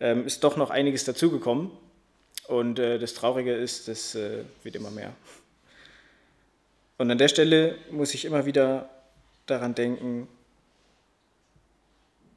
ähm, 0.00 0.26
ist 0.26 0.42
doch 0.42 0.56
noch 0.56 0.70
einiges 0.70 1.04
dazugekommen. 1.04 1.70
Und 2.48 2.80
äh, 2.80 2.98
das 2.98 3.14
Traurige 3.14 3.54
ist, 3.54 3.86
das 3.86 4.16
äh, 4.16 4.42
wird 4.64 4.74
immer 4.74 4.90
mehr. 4.90 5.12
Und 6.98 7.08
an 7.08 7.18
der 7.18 7.28
Stelle 7.28 7.78
muss 7.92 8.14
ich 8.14 8.24
immer 8.24 8.46
wieder 8.46 8.90
daran 9.46 9.76
denken, 9.76 10.26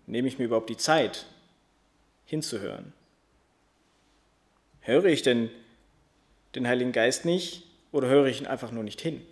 nehme 0.09 0.27
ich 0.27 0.39
mir 0.39 0.45
überhaupt 0.45 0.69
die 0.69 0.77
Zeit 0.77 1.25
hinzuhören? 2.25 2.93
Höre 4.81 5.05
ich 5.05 5.21
denn 5.21 5.49
den 6.55 6.67
Heiligen 6.67 6.91
Geist 6.91 7.25
nicht 7.25 7.63
oder 7.91 8.07
höre 8.07 8.25
ich 8.25 8.41
ihn 8.41 8.47
einfach 8.47 8.71
nur 8.71 8.83
nicht 8.83 9.01
hin? 9.01 9.25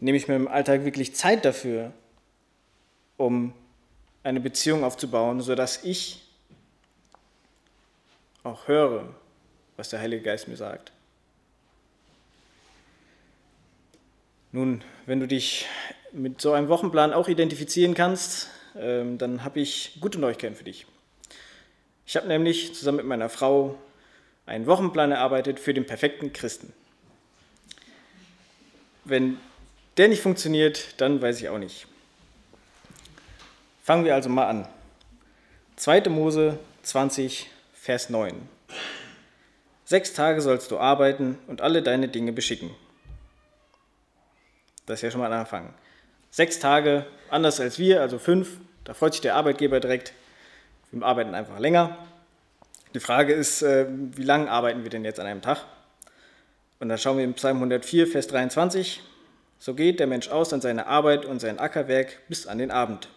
Nehme 0.00 0.18
ich 0.18 0.28
mir 0.28 0.36
im 0.36 0.48
Alltag 0.48 0.84
wirklich 0.84 1.14
Zeit 1.14 1.44
dafür, 1.44 1.92
um 3.16 3.52
eine 4.22 4.40
Beziehung 4.40 4.82
aufzubauen, 4.82 5.40
sodass 5.40 5.84
ich 5.84 6.22
auch 8.42 8.66
höre, 8.66 9.14
was 9.76 9.90
der 9.90 10.00
Heilige 10.00 10.22
Geist 10.22 10.48
mir 10.48 10.56
sagt? 10.56 10.90
Nun, 14.52 14.82
wenn 15.06 15.20
du 15.20 15.28
dich 15.28 15.66
mit 16.12 16.40
so 16.40 16.52
einem 16.52 16.68
Wochenplan 16.68 17.12
auch 17.12 17.28
identifizieren 17.28 17.94
kannst, 17.94 18.48
ähm, 18.76 19.18
dann 19.18 19.44
habe 19.44 19.60
ich 19.60 19.98
gute 20.00 20.18
Neuigkeiten 20.18 20.54
für 20.54 20.64
dich. 20.64 20.86
Ich 22.06 22.16
habe 22.16 22.28
nämlich 22.28 22.74
zusammen 22.74 22.98
mit 22.98 23.06
meiner 23.06 23.28
Frau 23.28 23.78
einen 24.46 24.66
Wochenplan 24.66 25.12
erarbeitet 25.12 25.60
für 25.60 25.74
den 25.74 25.86
perfekten 25.86 26.32
Christen. 26.32 26.72
Wenn 29.04 29.38
der 29.96 30.08
nicht 30.08 30.22
funktioniert, 30.22 31.00
dann 31.00 31.22
weiß 31.22 31.40
ich 31.40 31.48
auch 31.48 31.58
nicht. 31.58 31.86
Fangen 33.82 34.04
wir 34.04 34.14
also 34.14 34.28
mal 34.28 34.46
an. 34.46 34.68
2. 35.76 36.08
Mose 36.10 36.58
20, 36.82 37.48
Vers 37.74 38.10
9. 38.10 38.34
Sechs 39.84 40.12
Tage 40.12 40.40
sollst 40.40 40.70
du 40.70 40.78
arbeiten 40.78 41.38
und 41.46 41.60
alle 41.60 41.82
deine 41.82 42.08
Dinge 42.08 42.32
beschicken. 42.32 42.70
Das 44.86 44.98
ist 44.98 45.02
ja 45.02 45.10
schon 45.10 45.20
mal 45.20 45.32
ein 45.32 45.40
Anfang. 45.40 45.74
Sechs 46.30 46.60
Tage, 46.60 47.06
anders 47.28 47.60
als 47.60 47.78
wir, 47.78 48.00
also 48.00 48.18
fünf, 48.18 48.58
da 48.84 48.94
freut 48.94 49.14
sich 49.14 49.20
der 49.20 49.34
Arbeitgeber 49.34 49.80
direkt. 49.80 50.12
Wir 50.92 51.04
arbeiten 51.04 51.34
einfach 51.34 51.58
länger. 51.58 51.96
Die 52.94 53.00
Frage 53.00 53.32
ist, 53.32 53.62
äh, 53.62 53.86
wie 53.88 54.22
lange 54.22 54.50
arbeiten 54.50 54.82
wir 54.82 54.90
denn 54.90 55.04
jetzt 55.04 55.20
an 55.20 55.26
einem 55.26 55.42
Tag? 55.42 55.64
Und 56.78 56.88
dann 56.88 56.98
schauen 56.98 57.18
wir 57.18 57.24
im 57.24 57.34
Psalm 57.34 57.56
104, 57.56 58.06
Vers 58.06 58.26
23. 58.28 59.00
So 59.58 59.74
geht 59.74 60.00
der 60.00 60.06
Mensch 60.06 60.28
aus 60.28 60.52
an 60.52 60.60
seine 60.60 60.86
Arbeit 60.86 61.26
und 61.26 61.40
sein 61.40 61.58
Ackerwerk 61.58 62.18
bis 62.28 62.46
an 62.46 62.58
den 62.58 62.70
Abend. 62.70 63.08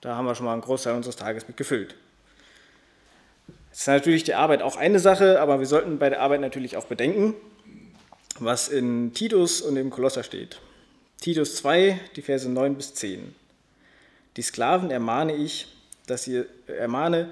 Da 0.00 0.16
haben 0.16 0.26
wir 0.26 0.34
schon 0.34 0.46
mal 0.46 0.52
einen 0.52 0.62
Großteil 0.62 0.94
unseres 0.94 1.16
Tages 1.16 1.48
mit 1.48 1.56
gefüllt. 1.56 1.94
Jetzt 3.70 3.80
ist 3.80 3.86
natürlich 3.86 4.24
die 4.24 4.34
Arbeit 4.34 4.60
auch 4.62 4.76
eine 4.76 4.98
Sache, 4.98 5.40
aber 5.40 5.58
wir 5.58 5.66
sollten 5.66 5.98
bei 5.98 6.10
der 6.10 6.20
Arbeit 6.20 6.40
natürlich 6.40 6.76
auch 6.76 6.84
bedenken, 6.84 7.34
was 8.38 8.68
in 8.68 9.12
Titus 9.14 9.60
und 9.60 9.76
im 9.76 9.90
Kolosser 9.90 10.22
steht. 10.22 10.60
Titus 11.20 11.56
2, 11.56 12.00
die 12.16 12.22
Verse 12.22 12.48
9 12.48 12.74
bis 12.74 12.94
10. 12.94 13.34
Die 14.36 14.42
Sklaven 14.42 14.90
ermahne 14.90 15.36
ich, 15.36 15.68
dass 16.06 16.24
sie, 16.24 16.44
ermahne, 16.66 17.30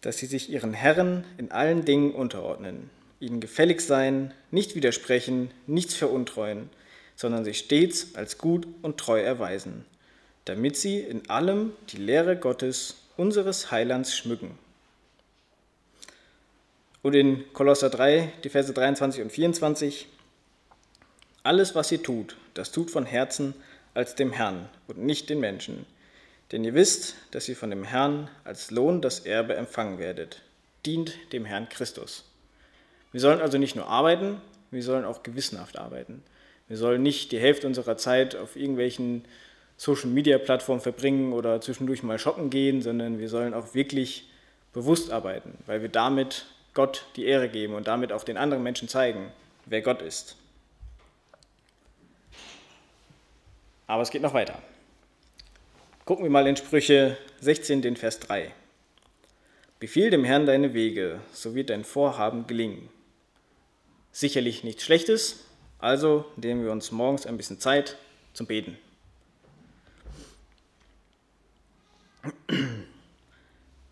dass 0.00 0.18
sie 0.18 0.26
sich 0.26 0.50
ihren 0.50 0.72
Herren 0.72 1.24
in 1.36 1.50
allen 1.50 1.84
Dingen 1.84 2.12
unterordnen, 2.12 2.90
ihnen 3.20 3.40
gefällig 3.40 3.80
sein, 3.80 4.32
nicht 4.50 4.74
widersprechen, 4.74 5.50
nichts 5.66 5.94
veruntreuen, 5.94 6.70
sondern 7.16 7.44
sich 7.44 7.58
stets 7.58 8.14
als 8.14 8.38
gut 8.38 8.66
und 8.82 8.98
treu 8.98 9.20
erweisen, 9.20 9.84
damit 10.44 10.76
sie 10.76 11.00
in 11.00 11.28
allem 11.28 11.72
die 11.90 11.98
Lehre 11.98 12.36
Gottes, 12.36 12.94
unseres 13.16 13.72
Heilands, 13.72 14.16
schmücken. 14.16 14.56
Und 17.02 17.14
in 17.14 17.52
Kolosser 17.52 17.90
3, 17.90 18.32
die 18.44 18.48
Verse 18.48 18.72
23 18.72 19.22
und 19.22 19.32
24, 19.32 20.06
alles, 21.48 21.74
was 21.74 21.90
ihr 21.90 22.02
tut, 22.02 22.36
das 22.52 22.72
tut 22.72 22.90
von 22.90 23.06
Herzen 23.06 23.54
als 23.94 24.14
dem 24.14 24.32
Herrn 24.32 24.68
und 24.86 24.98
nicht 24.98 25.30
den 25.30 25.40
Menschen. 25.40 25.86
Denn 26.52 26.62
ihr 26.62 26.74
wisst, 26.74 27.14
dass 27.30 27.48
ihr 27.48 27.56
von 27.56 27.70
dem 27.70 27.84
Herrn 27.84 28.28
als 28.44 28.70
Lohn 28.70 29.00
das 29.00 29.20
Erbe 29.20 29.56
empfangen 29.56 29.98
werdet. 29.98 30.42
Dient 30.84 31.16
dem 31.32 31.46
Herrn 31.46 31.70
Christus. 31.70 32.24
Wir 33.12 33.22
sollen 33.22 33.40
also 33.40 33.56
nicht 33.56 33.76
nur 33.76 33.86
arbeiten, 33.86 34.42
wir 34.70 34.82
sollen 34.82 35.06
auch 35.06 35.22
gewissenhaft 35.22 35.78
arbeiten. 35.78 36.22
Wir 36.68 36.76
sollen 36.76 37.02
nicht 37.02 37.32
die 37.32 37.40
Hälfte 37.40 37.66
unserer 37.66 37.96
Zeit 37.96 38.36
auf 38.36 38.54
irgendwelchen 38.54 39.24
Social-Media-Plattformen 39.78 40.82
verbringen 40.82 41.32
oder 41.32 41.62
zwischendurch 41.62 42.02
mal 42.02 42.18
shoppen 42.18 42.50
gehen, 42.50 42.82
sondern 42.82 43.18
wir 43.18 43.30
sollen 43.30 43.54
auch 43.54 43.72
wirklich 43.72 44.28
bewusst 44.74 45.10
arbeiten, 45.10 45.56
weil 45.64 45.80
wir 45.80 45.88
damit 45.88 46.44
Gott 46.74 47.06
die 47.16 47.24
Ehre 47.24 47.48
geben 47.48 47.72
und 47.72 47.88
damit 47.88 48.12
auch 48.12 48.24
den 48.24 48.36
anderen 48.36 48.62
Menschen 48.62 48.86
zeigen, 48.86 49.32
wer 49.64 49.80
Gott 49.80 50.02
ist. 50.02 50.36
Aber 53.88 54.02
es 54.02 54.10
geht 54.10 54.22
noch 54.22 54.34
weiter. 54.34 54.62
Gucken 56.04 56.24
wir 56.24 56.30
mal 56.30 56.46
in 56.46 56.56
Sprüche 56.56 57.16
16, 57.40 57.82
den 57.82 57.96
Vers 57.96 58.20
3. 58.20 58.52
Befiehl 59.80 60.10
dem 60.10 60.24
Herrn 60.24 60.46
deine 60.46 60.74
Wege, 60.74 61.20
so 61.32 61.54
wird 61.54 61.70
dein 61.70 61.84
Vorhaben 61.84 62.46
gelingen. 62.46 62.90
Sicherlich 64.12 64.62
nichts 64.62 64.84
Schlechtes, 64.84 65.46
also 65.78 66.26
nehmen 66.36 66.64
wir 66.64 66.72
uns 66.72 66.92
morgens 66.92 67.26
ein 67.26 67.36
bisschen 67.36 67.60
Zeit 67.60 67.96
zum 68.34 68.46
Beten. 68.46 68.76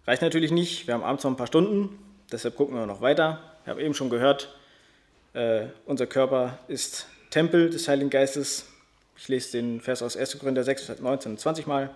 Reicht 0.06 0.22
natürlich 0.22 0.50
nicht, 0.50 0.86
wir 0.86 0.94
haben 0.94 1.04
abends 1.04 1.24
noch 1.24 1.30
ein 1.30 1.36
paar 1.36 1.46
Stunden, 1.46 1.98
deshalb 2.30 2.56
gucken 2.56 2.74
wir 2.74 2.84
noch 2.86 3.00
weiter. 3.00 3.40
Ich 3.62 3.68
habe 3.68 3.82
eben 3.82 3.94
schon 3.94 4.10
gehört, 4.10 4.54
äh, 5.32 5.68
unser 5.86 6.06
Körper 6.06 6.58
ist 6.68 7.06
Tempel 7.30 7.70
des 7.70 7.88
Heiligen 7.88 8.10
Geistes, 8.10 8.66
ich 9.16 9.28
lese 9.28 9.52
den 9.52 9.80
Vers 9.80 10.02
aus 10.02 10.16
1. 10.16 10.38
Korinther 10.38 10.64
6, 10.64 11.00
19 11.00 11.32
und 11.32 11.38
20 11.38 11.66
mal. 11.66 11.90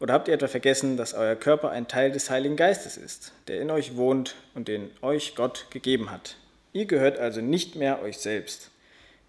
Oder 0.00 0.14
habt 0.14 0.28
ihr 0.28 0.34
etwa 0.34 0.48
vergessen, 0.48 0.96
dass 0.96 1.12
euer 1.12 1.36
Körper 1.36 1.70
ein 1.70 1.86
Teil 1.86 2.10
des 2.10 2.30
Heiligen 2.30 2.56
Geistes 2.56 2.96
ist, 2.96 3.32
der 3.48 3.60
in 3.60 3.70
euch 3.70 3.96
wohnt 3.96 4.34
und 4.54 4.66
den 4.68 4.90
euch 5.02 5.34
Gott 5.34 5.66
gegeben 5.70 6.10
hat? 6.10 6.36
Ihr 6.72 6.86
gehört 6.86 7.18
also 7.18 7.40
nicht 7.40 7.76
mehr 7.76 8.00
euch 8.02 8.18
selbst. 8.18 8.70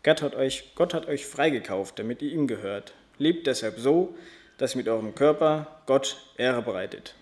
Gott 0.03 0.21
hat 0.21 0.35
euch, 0.35 0.73
Gott 0.75 0.93
hat 0.93 1.07
euch 1.07 1.25
freigekauft, 1.25 1.99
damit 1.99 2.21
ihr 2.21 2.31
ihm 2.31 2.47
gehört. 2.47 2.93
Lebt 3.17 3.47
deshalb 3.47 3.79
so, 3.79 4.15
dass 4.57 4.73
ihr 4.73 4.77
mit 4.77 4.87
eurem 4.87 5.13
Körper 5.13 5.81
Gott 5.87 6.17
Ehre 6.37 6.61
bereitet. 6.61 7.15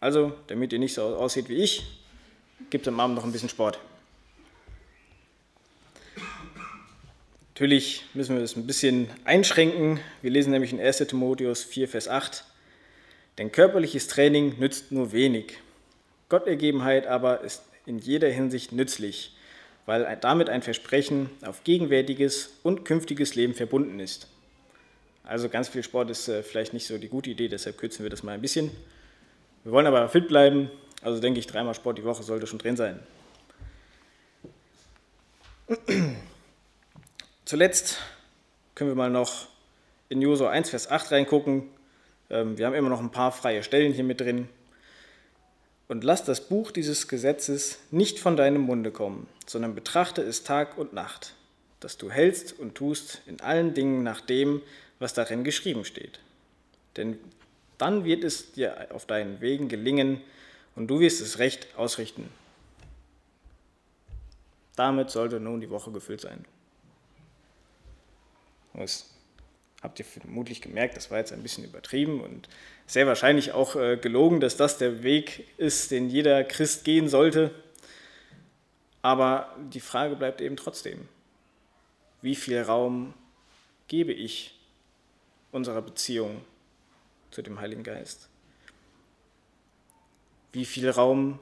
Also, 0.00 0.32
damit 0.48 0.72
ihr 0.72 0.78
nicht 0.78 0.94
so 0.94 1.02
aussieht 1.02 1.48
wie 1.48 1.62
ich, 1.62 1.84
gibt 2.68 2.86
am 2.88 3.00
Abend 3.00 3.16
noch 3.16 3.24
ein 3.24 3.32
bisschen 3.32 3.48
Sport. 3.48 3.78
Natürlich 7.60 8.06
müssen 8.14 8.36
wir 8.36 8.40
das 8.40 8.56
ein 8.56 8.66
bisschen 8.66 9.10
einschränken. 9.26 10.00
Wir 10.22 10.30
lesen 10.30 10.50
nämlich 10.50 10.72
in 10.72 10.80
1 10.80 10.96
Timotheus 11.06 11.62
4, 11.62 11.88
Vers 11.88 12.08
8. 12.08 12.42
Denn 13.36 13.52
körperliches 13.52 14.08
Training 14.08 14.58
nützt 14.58 14.92
nur 14.92 15.12
wenig. 15.12 15.58
Gottergebenheit 16.30 17.06
aber 17.06 17.42
ist 17.42 17.62
in 17.84 17.98
jeder 17.98 18.30
Hinsicht 18.30 18.72
nützlich, 18.72 19.36
weil 19.84 20.16
damit 20.22 20.48
ein 20.48 20.62
Versprechen 20.62 21.28
auf 21.42 21.62
gegenwärtiges 21.62 22.48
und 22.62 22.86
künftiges 22.86 23.34
Leben 23.34 23.52
verbunden 23.52 24.00
ist. 24.00 24.28
Also 25.22 25.50
ganz 25.50 25.68
viel 25.68 25.82
Sport 25.82 26.08
ist 26.08 26.28
äh, 26.28 26.42
vielleicht 26.42 26.72
nicht 26.72 26.86
so 26.86 26.96
die 26.96 27.08
gute 27.08 27.28
Idee, 27.28 27.48
deshalb 27.48 27.76
kürzen 27.76 28.04
wir 28.04 28.10
das 28.10 28.22
mal 28.22 28.32
ein 28.32 28.40
bisschen. 28.40 28.70
Wir 29.64 29.72
wollen 29.72 29.86
aber 29.86 30.08
fit 30.08 30.28
bleiben, 30.28 30.70
also 31.02 31.20
denke 31.20 31.38
ich, 31.38 31.46
dreimal 31.46 31.74
Sport 31.74 31.98
die 31.98 32.04
Woche 32.04 32.22
sollte 32.22 32.46
schon 32.46 32.58
drin 32.58 32.76
sein. 32.76 33.00
Zuletzt 37.50 37.98
können 38.76 38.90
wir 38.90 38.94
mal 38.94 39.10
noch 39.10 39.48
in 40.08 40.22
Josua 40.22 40.50
1, 40.50 40.70
Vers 40.70 40.88
8 40.88 41.10
reingucken. 41.10 41.64
Ähm, 42.30 42.56
wir 42.56 42.64
haben 42.64 42.74
immer 42.74 42.90
noch 42.90 43.00
ein 43.00 43.10
paar 43.10 43.32
freie 43.32 43.64
Stellen 43.64 43.92
hier 43.92 44.04
mit 44.04 44.20
drin. 44.20 44.48
Und 45.88 46.04
lass 46.04 46.22
das 46.22 46.46
Buch 46.46 46.70
dieses 46.70 47.08
Gesetzes 47.08 47.80
nicht 47.90 48.20
von 48.20 48.36
deinem 48.36 48.60
Munde 48.60 48.92
kommen, 48.92 49.26
sondern 49.46 49.74
betrachte 49.74 50.22
es 50.22 50.44
Tag 50.44 50.78
und 50.78 50.92
Nacht, 50.92 51.34
dass 51.80 51.98
du 51.98 52.08
hältst 52.08 52.56
und 52.56 52.76
tust 52.76 53.20
in 53.26 53.40
allen 53.40 53.74
Dingen 53.74 54.04
nach 54.04 54.20
dem, 54.20 54.62
was 55.00 55.12
darin 55.12 55.42
geschrieben 55.42 55.84
steht. 55.84 56.20
Denn 56.96 57.18
dann 57.78 58.04
wird 58.04 58.22
es 58.22 58.52
dir 58.52 58.86
auf 58.94 59.06
deinen 59.06 59.40
Wegen 59.40 59.66
gelingen 59.66 60.20
und 60.76 60.86
du 60.86 61.00
wirst 61.00 61.20
es 61.20 61.40
recht 61.40 61.66
ausrichten. 61.76 62.28
Damit 64.76 65.10
sollte 65.10 65.40
nun 65.40 65.60
die 65.60 65.70
Woche 65.70 65.90
gefüllt 65.90 66.20
sein. 66.20 66.44
Das 68.80 69.10
habt 69.82 69.98
ihr 69.98 70.04
vermutlich 70.04 70.60
gemerkt, 70.60 70.96
das 70.96 71.10
war 71.10 71.18
jetzt 71.18 71.32
ein 71.32 71.42
bisschen 71.42 71.64
übertrieben 71.64 72.20
und 72.20 72.48
sehr 72.86 73.06
wahrscheinlich 73.06 73.52
auch 73.52 73.76
äh, 73.76 73.96
gelogen, 73.96 74.40
dass 74.40 74.56
das 74.56 74.78
der 74.78 75.02
Weg 75.02 75.46
ist, 75.58 75.90
den 75.90 76.10
jeder 76.10 76.44
Christ 76.44 76.84
gehen 76.84 77.08
sollte. 77.08 77.54
Aber 79.02 79.56
die 79.72 79.80
Frage 79.80 80.16
bleibt 80.16 80.40
eben 80.40 80.56
trotzdem, 80.56 81.08
wie 82.20 82.34
viel 82.34 82.60
Raum 82.60 83.14
gebe 83.88 84.12
ich 84.12 84.58
unserer 85.52 85.80
Beziehung 85.80 86.42
zu 87.30 87.42
dem 87.42 87.60
Heiligen 87.60 87.82
Geist? 87.82 88.28
Wie 90.52 90.64
viel 90.64 90.90
Raum 90.90 91.38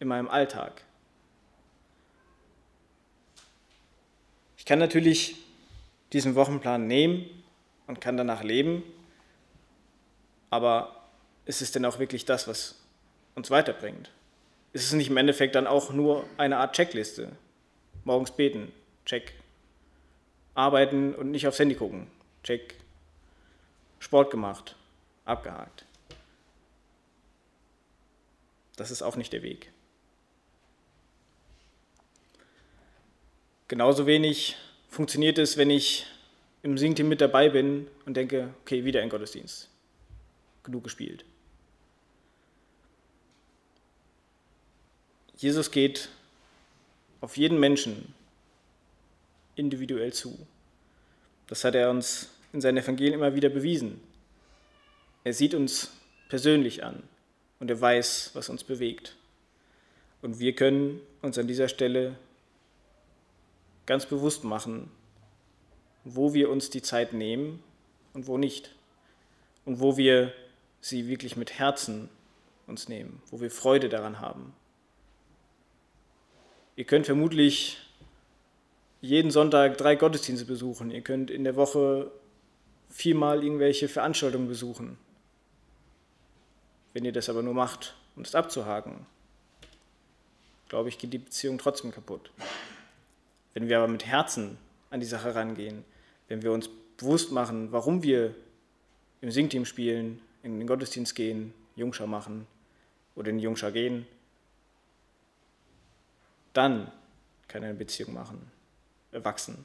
in 0.00 0.08
meinem 0.08 0.28
Alltag? 0.28 0.82
Ich 4.58 4.66
kann 4.66 4.78
natürlich 4.78 5.36
diesen 6.12 6.34
Wochenplan 6.34 6.86
nehmen 6.86 7.26
und 7.86 8.00
kann 8.00 8.16
danach 8.16 8.42
leben. 8.42 8.82
Aber 10.50 11.04
ist 11.44 11.62
es 11.62 11.72
denn 11.72 11.84
auch 11.84 11.98
wirklich 11.98 12.24
das, 12.24 12.48
was 12.48 12.80
uns 13.34 13.50
weiterbringt? 13.50 14.10
Ist 14.72 14.84
es 14.84 14.92
nicht 14.92 15.10
im 15.10 15.16
Endeffekt 15.16 15.54
dann 15.54 15.66
auch 15.66 15.92
nur 15.92 16.24
eine 16.36 16.58
Art 16.58 16.74
Checkliste? 16.74 17.32
Morgens 18.04 18.30
beten, 18.30 18.72
check. 19.04 19.34
Arbeiten 20.54 21.14
und 21.14 21.30
nicht 21.30 21.46
aufs 21.46 21.58
Handy 21.58 21.74
gucken, 21.74 22.06
check. 22.42 22.74
Sport 23.98 24.30
gemacht, 24.30 24.76
abgehakt. 25.24 25.84
Das 28.76 28.90
ist 28.90 29.02
auch 29.02 29.16
nicht 29.16 29.32
der 29.32 29.42
Weg. 29.42 29.70
Genauso 33.68 34.06
wenig 34.06 34.56
funktioniert 34.90 35.38
es, 35.38 35.56
wenn 35.56 35.70
ich 35.70 36.06
im 36.62 36.76
Singteam 36.76 37.08
mit 37.08 37.20
dabei 37.20 37.48
bin 37.48 37.86
und 38.04 38.16
denke, 38.16 38.52
okay, 38.62 38.84
wieder 38.84 39.00
ein 39.00 39.08
Gottesdienst. 39.08 39.68
Genug 40.62 40.84
gespielt. 40.84 41.24
Jesus 45.36 45.70
geht 45.70 46.10
auf 47.22 47.38
jeden 47.38 47.58
Menschen 47.58 48.14
individuell 49.54 50.12
zu. 50.12 50.38
Das 51.46 51.64
hat 51.64 51.74
er 51.74 51.90
uns 51.90 52.28
in 52.52 52.60
seinen 52.60 52.76
Evangelien 52.76 53.14
immer 53.14 53.34
wieder 53.34 53.48
bewiesen. 53.48 54.00
Er 55.24 55.32
sieht 55.32 55.54
uns 55.54 55.92
persönlich 56.28 56.84
an 56.84 57.02
und 57.58 57.70
er 57.70 57.80
weiß, 57.80 58.30
was 58.34 58.48
uns 58.48 58.64
bewegt. 58.64 59.16
Und 60.20 60.38
wir 60.40 60.54
können 60.54 61.00
uns 61.22 61.38
an 61.38 61.46
dieser 61.46 61.68
Stelle 61.68 62.16
ganz 63.86 64.06
bewusst 64.06 64.44
machen, 64.44 64.90
wo 66.04 66.34
wir 66.34 66.50
uns 66.50 66.70
die 66.70 66.82
Zeit 66.82 67.12
nehmen 67.12 67.62
und 68.14 68.26
wo 68.26 68.38
nicht. 68.38 68.74
Und 69.64 69.80
wo 69.80 69.96
wir 69.96 70.32
sie 70.80 71.08
wirklich 71.08 71.36
mit 71.36 71.58
Herzen 71.58 72.08
uns 72.66 72.88
nehmen, 72.88 73.22
wo 73.30 73.40
wir 73.40 73.50
Freude 73.50 73.88
daran 73.88 74.20
haben. 74.20 74.54
Ihr 76.76 76.84
könnt 76.84 77.06
vermutlich 77.06 77.78
jeden 79.00 79.30
Sonntag 79.30 79.76
drei 79.76 79.96
Gottesdienste 79.96 80.46
besuchen. 80.46 80.90
Ihr 80.90 81.02
könnt 81.02 81.30
in 81.30 81.44
der 81.44 81.56
Woche 81.56 82.10
viermal 82.88 83.42
irgendwelche 83.42 83.88
Veranstaltungen 83.88 84.48
besuchen. 84.48 84.98
Wenn 86.92 87.04
ihr 87.04 87.12
das 87.12 87.28
aber 87.28 87.42
nur 87.42 87.54
macht, 87.54 87.94
um 88.16 88.22
es 88.22 88.34
abzuhaken, 88.34 89.06
glaube 90.68 90.88
ich, 90.88 90.98
geht 90.98 91.12
die 91.12 91.18
Beziehung 91.18 91.58
trotzdem 91.58 91.92
kaputt. 91.92 92.30
Wenn 93.54 93.68
wir 93.68 93.78
aber 93.78 93.88
mit 93.88 94.06
Herzen 94.06 94.58
an 94.90 95.00
die 95.00 95.06
Sache 95.06 95.34
rangehen, 95.34 95.84
wenn 96.28 96.42
wir 96.42 96.52
uns 96.52 96.68
bewusst 96.96 97.32
machen, 97.32 97.72
warum 97.72 98.02
wir 98.02 98.34
im 99.20 99.30
Singteam 99.30 99.64
spielen, 99.64 100.20
in 100.42 100.58
den 100.58 100.66
Gottesdienst 100.66 101.14
gehen, 101.14 101.52
Jungschau 101.76 102.06
machen 102.06 102.46
oder 103.14 103.30
in 103.30 103.38
die 103.38 103.44
Jungschau 103.44 103.70
gehen, 103.70 104.06
dann 106.52 106.90
kann 107.48 107.64
eine 107.64 107.74
Beziehung 107.74 108.14
machen, 108.14 108.50
wachsen. 109.12 109.64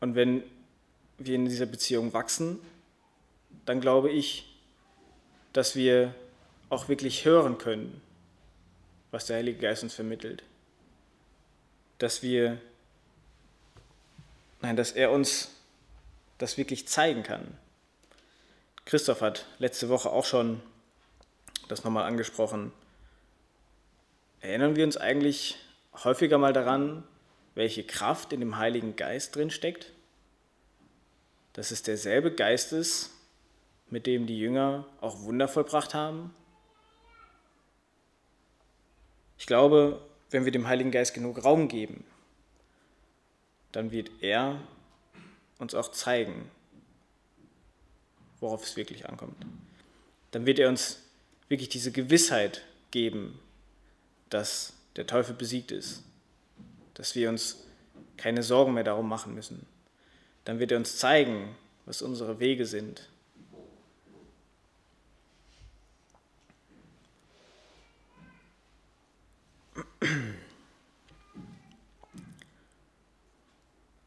Und 0.00 0.14
wenn 0.14 0.42
wir 1.18 1.34
in 1.34 1.46
dieser 1.46 1.66
Beziehung 1.66 2.12
wachsen, 2.12 2.58
dann 3.66 3.80
glaube 3.80 4.10
ich, 4.10 4.46
dass 5.52 5.76
wir 5.76 6.14
auch 6.70 6.88
wirklich 6.88 7.24
hören 7.24 7.58
können, 7.58 8.00
was 9.10 9.26
der 9.26 9.36
Heilige 9.36 9.58
Geist 9.58 9.82
uns 9.82 9.94
vermittelt. 9.94 10.42
Dass 11.98 12.22
wir, 12.22 12.58
nein, 14.60 14.76
dass 14.76 14.92
er 14.92 15.10
uns 15.10 15.50
das 16.38 16.56
wirklich 16.56 16.86
zeigen 16.86 17.22
kann. 17.22 17.56
Christoph 18.84 19.20
hat 19.20 19.46
letzte 19.58 19.88
Woche 19.88 20.10
auch 20.10 20.24
schon 20.24 20.60
das 21.68 21.82
nochmal 21.82 22.04
angesprochen. 22.04 22.72
Erinnern 24.40 24.76
wir 24.76 24.84
uns 24.84 24.96
eigentlich 24.96 25.56
häufiger 26.04 26.38
mal 26.38 26.52
daran, 26.52 27.02
welche 27.54 27.84
Kraft 27.84 28.32
in 28.32 28.40
dem 28.40 28.58
Heiligen 28.58 28.94
Geist 28.94 29.34
drin 29.34 29.50
steckt? 29.50 29.92
Dass 31.54 31.70
es 31.70 31.82
derselbe 31.82 32.30
Geist 32.30 32.72
ist, 32.72 33.15
mit 33.90 34.06
dem 34.06 34.26
die 34.26 34.38
Jünger 34.38 34.86
auch 35.00 35.22
Wunder 35.22 35.48
vollbracht 35.48 35.94
haben? 35.94 36.34
Ich 39.38 39.46
glaube, 39.46 40.04
wenn 40.30 40.44
wir 40.44 40.52
dem 40.52 40.66
Heiligen 40.66 40.90
Geist 40.90 41.14
genug 41.14 41.44
Raum 41.44 41.68
geben, 41.68 42.04
dann 43.72 43.90
wird 43.90 44.10
er 44.20 44.60
uns 45.58 45.74
auch 45.74 45.90
zeigen, 45.92 46.50
worauf 48.40 48.64
es 48.64 48.76
wirklich 48.76 49.08
ankommt. 49.08 49.36
Dann 50.30 50.46
wird 50.46 50.58
er 50.58 50.68
uns 50.68 51.02
wirklich 51.48 51.68
diese 51.68 51.92
Gewissheit 51.92 52.62
geben, 52.90 53.38
dass 54.30 54.72
der 54.96 55.06
Teufel 55.06 55.34
besiegt 55.34 55.70
ist, 55.70 56.02
dass 56.94 57.14
wir 57.14 57.28
uns 57.28 57.64
keine 58.16 58.42
Sorgen 58.42 58.74
mehr 58.74 58.84
darum 58.84 59.08
machen 59.08 59.34
müssen. 59.34 59.66
Dann 60.44 60.58
wird 60.58 60.72
er 60.72 60.78
uns 60.78 60.96
zeigen, 60.96 61.54
was 61.84 62.02
unsere 62.02 62.40
Wege 62.40 62.66
sind, 62.66 63.08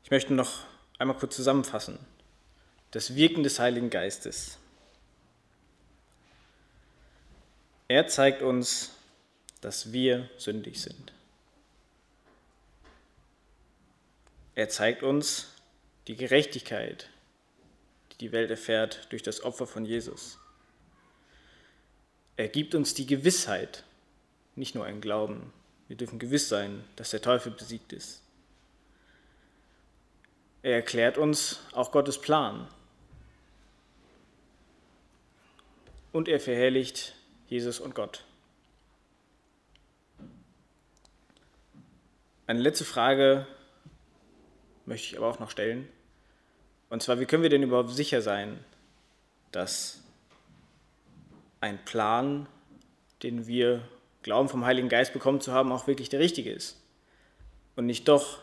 Ich 0.10 0.12
möchte 0.12 0.34
noch 0.34 0.62
einmal 0.98 1.16
kurz 1.16 1.36
zusammenfassen. 1.36 2.00
Das 2.90 3.14
Wirken 3.14 3.44
des 3.44 3.60
Heiligen 3.60 3.92
Geistes. 3.92 4.58
Er 7.88 8.08
zeigt 8.08 8.42
uns, 8.42 8.96
dass 9.62 9.94
wir 9.94 10.28
sündig 10.36 10.82
sind. 10.82 11.14
Er 14.56 14.68
zeigt 14.70 15.04
uns 15.04 15.50
die 16.08 16.16
Gerechtigkeit, 16.16 17.08
die 18.12 18.18
die 18.18 18.32
Welt 18.32 18.50
erfährt 18.50 19.06
durch 19.12 19.22
das 19.22 19.44
Opfer 19.44 19.68
von 19.68 19.86
Jesus. 19.86 20.40
Er 22.36 22.48
gibt 22.48 22.74
uns 22.74 22.96
die 22.96 23.06
Gewissheit, 23.06 23.84
nicht 24.56 24.74
nur 24.74 24.86
ein 24.86 25.02
Glauben. 25.02 25.54
Wir 25.88 25.98
dürfen 25.98 26.18
gewiss 26.18 26.50
sein, 26.50 26.84
dass 26.96 27.12
der 27.12 27.22
Teufel 27.22 27.52
besiegt 27.52 27.94
ist. 27.94 28.24
Er 30.62 30.76
erklärt 30.76 31.18
uns 31.18 31.62
auch 31.74 31.92
Gottes 31.92 32.20
Plan. 32.20 32.68
Und 36.12 36.28
er 36.28 36.40
verherrlicht 36.40 37.16
Jesus 37.48 37.80
und 37.80 37.96
Gott. 37.96 38.24
Eine 42.48 42.62
letzte 42.62 42.84
Frage 42.84 43.46
möchte 44.86 45.08
ich 45.08 45.18
aber 45.18 45.28
auch 45.28 45.40
noch 45.40 45.52
stellen. 45.52 45.88
Und 46.90 47.04
zwar, 47.04 47.20
wie 47.20 47.26
können 47.26 47.44
wir 47.44 47.50
denn 47.52 47.62
überhaupt 47.64 47.92
sicher 47.92 48.22
sein, 48.24 48.64
dass 49.52 50.04
ein 51.62 51.84
Plan, 51.86 52.48
den 53.22 53.46
wir 53.46 53.88
glauben 54.24 54.50
vom 54.50 54.66
Heiligen 54.66 54.90
Geist 54.90 55.14
bekommen 55.14 55.42
zu 55.42 55.52
haben, 55.52 55.72
auch 55.72 55.88
wirklich 55.88 56.10
der 56.10 56.20
richtige 56.20 56.52
ist 56.52 56.82
und 57.76 57.86
nicht 57.86 58.08
doch 58.08 58.40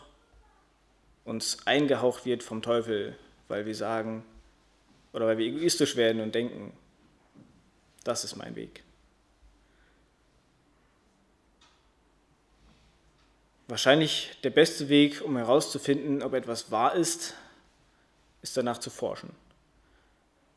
uns 1.27 1.67
eingehaucht 1.67 2.25
wird 2.25 2.41
vom 2.41 2.61
Teufel, 2.61 3.17
weil 3.49 3.65
wir 3.65 3.75
sagen 3.75 4.23
oder 5.11 5.27
weil 5.27 5.37
wir 5.37 5.45
egoistisch 5.45 5.97
werden 5.97 6.21
und 6.21 6.33
denken, 6.33 6.71
das 8.03 8.23
ist 8.23 8.37
mein 8.37 8.55
Weg. 8.55 8.83
Wahrscheinlich 13.67 14.37
der 14.45 14.51
beste 14.51 14.87
Weg, 14.87 15.21
um 15.21 15.35
herauszufinden, 15.35 16.23
ob 16.23 16.33
etwas 16.33 16.71
wahr 16.71 16.95
ist, 16.95 17.33
ist 18.41 18.55
danach 18.55 18.77
zu 18.77 18.89
forschen. 18.89 19.31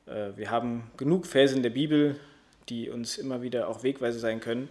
Äh, 0.06 0.36
wir 0.36 0.50
haben 0.50 0.88
genug 0.96 1.26
Verse 1.26 1.54
in 1.54 1.64
der 1.64 1.70
Bibel, 1.70 2.20
die 2.68 2.88
uns 2.88 3.18
immer 3.18 3.42
wieder 3.42 3.66
auch 3.66 3.82
Wegweise 3.82 4.20
sein 4.20 4.38
können. 4.38 4.68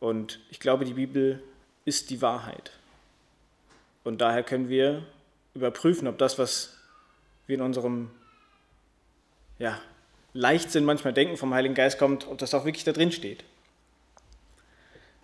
Und 0.00 0.40
ich 0.50 0.58
glaube, 0.58 0.86
die 0.86 0.94
Bibel 0.94 1.42
ist 1.84 2.08
die 2.08 2.22
Wahrheit. 2.22 2.72
Und 4.06 4.20
daher 4.20 4.44
können 4.44 4.68
wir 4.68 5.02
überprüfen, 5.52 6.06
ob 6.06 6.16
das, 6.16 6.38
was 6.38 6.78
wir 7.48 7.56
in 7.56 7.60
unserem 7.60 8.12
ja, 9.58 9.80
Leichtsinn 10.32 10.84
manchmal 10.84 11.12
denken, 11.12 11.36
vom 11.36 11.52
Heiligen 11.52 11.74
Geist 11.74 11.98
kommt, 11.98 12.24
ob 12.28 12.38
das 12.38 12.54
auch 12.54 12.64
wirklich 12.64 12.84
da 12.84 12.92
drin 12.92 13.10
steht. 13.10 13.42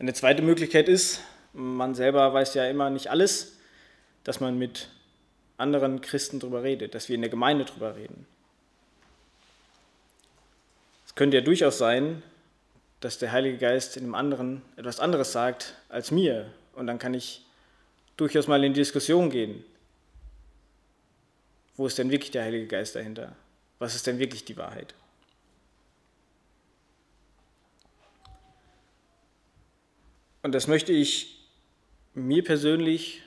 Eine 0.00 0.14
zweite 0.14 0.42
Möglichkeit 0.42 0.88
ist, 0.88 1.20
man 1.52 1.94
selber 1.94 2.34
weiß 2.34 2.54
ja 2.54 2.66
immer 2.66 2.90
nicht 2.90 3.08
alles, 3.08 3.56
dass 4.24 4.40
man 4.40 4.58
mit 4.58 4.88
anderen 5.58 6.00
Christen 6.00 6.40
darüber 6.40 6.64
redet, 6.64 6.96
dass 6.96 7.08
wir 7.08 7.14
in 7.14 7.22
der 7.22 7.30
Gemeinde 7.30 7.64
darüber 7.64 7.94
reden. 7.94 8.26
Es 11.06 11.14
könnte 11.14 11.36
ja 11.36 11.44
durchaus 11.44 11.78
sein, 11.78 12.24
dass 12.98 13.18
der 13.18 13.30
Heilige 13.30 13.58
Geist 13.58 13.96
in 13.96 14.02
dem 14.02 14.16
anderen 14.16 14.60
etwas 14.74 14.98
anderes 14.98 15.30
sagt 15.30 15.76
als 15.88 16.10
mir. 16.10 16.52
Und 16.74 16.88
dann 16.88 16.98
kann 16.98 17.14
ich 17.14 17.44
durchaus 18.16 18.46
mal 18.46 18.62
in 18.64 18.72
die 18.72 18.80
Diskussion 18.80 19.30
gehen. 19.30 19.64
Wo 21.76 21.86
ist 21.86 21.98
denn 21.98 22.10
wirklich 22.10 22.30
der 22.30 22.44
Heilige 22.44 22.66
Geist 22.66 22.94
dahinter? 22.94 23.34
Was 23.78 23.94
ist 23.94 24.06
denn 24.06 24.18
wirklich 24.18 24.44
die 24.44 24.56
Wahrheit? 24.56 24.94
Und 30.42 30.52
das 30.52 30.66
möchte 30.66 30.92
ich 30.92 31.48
mir 32.14 32.44
persönlich, 32.44 33.22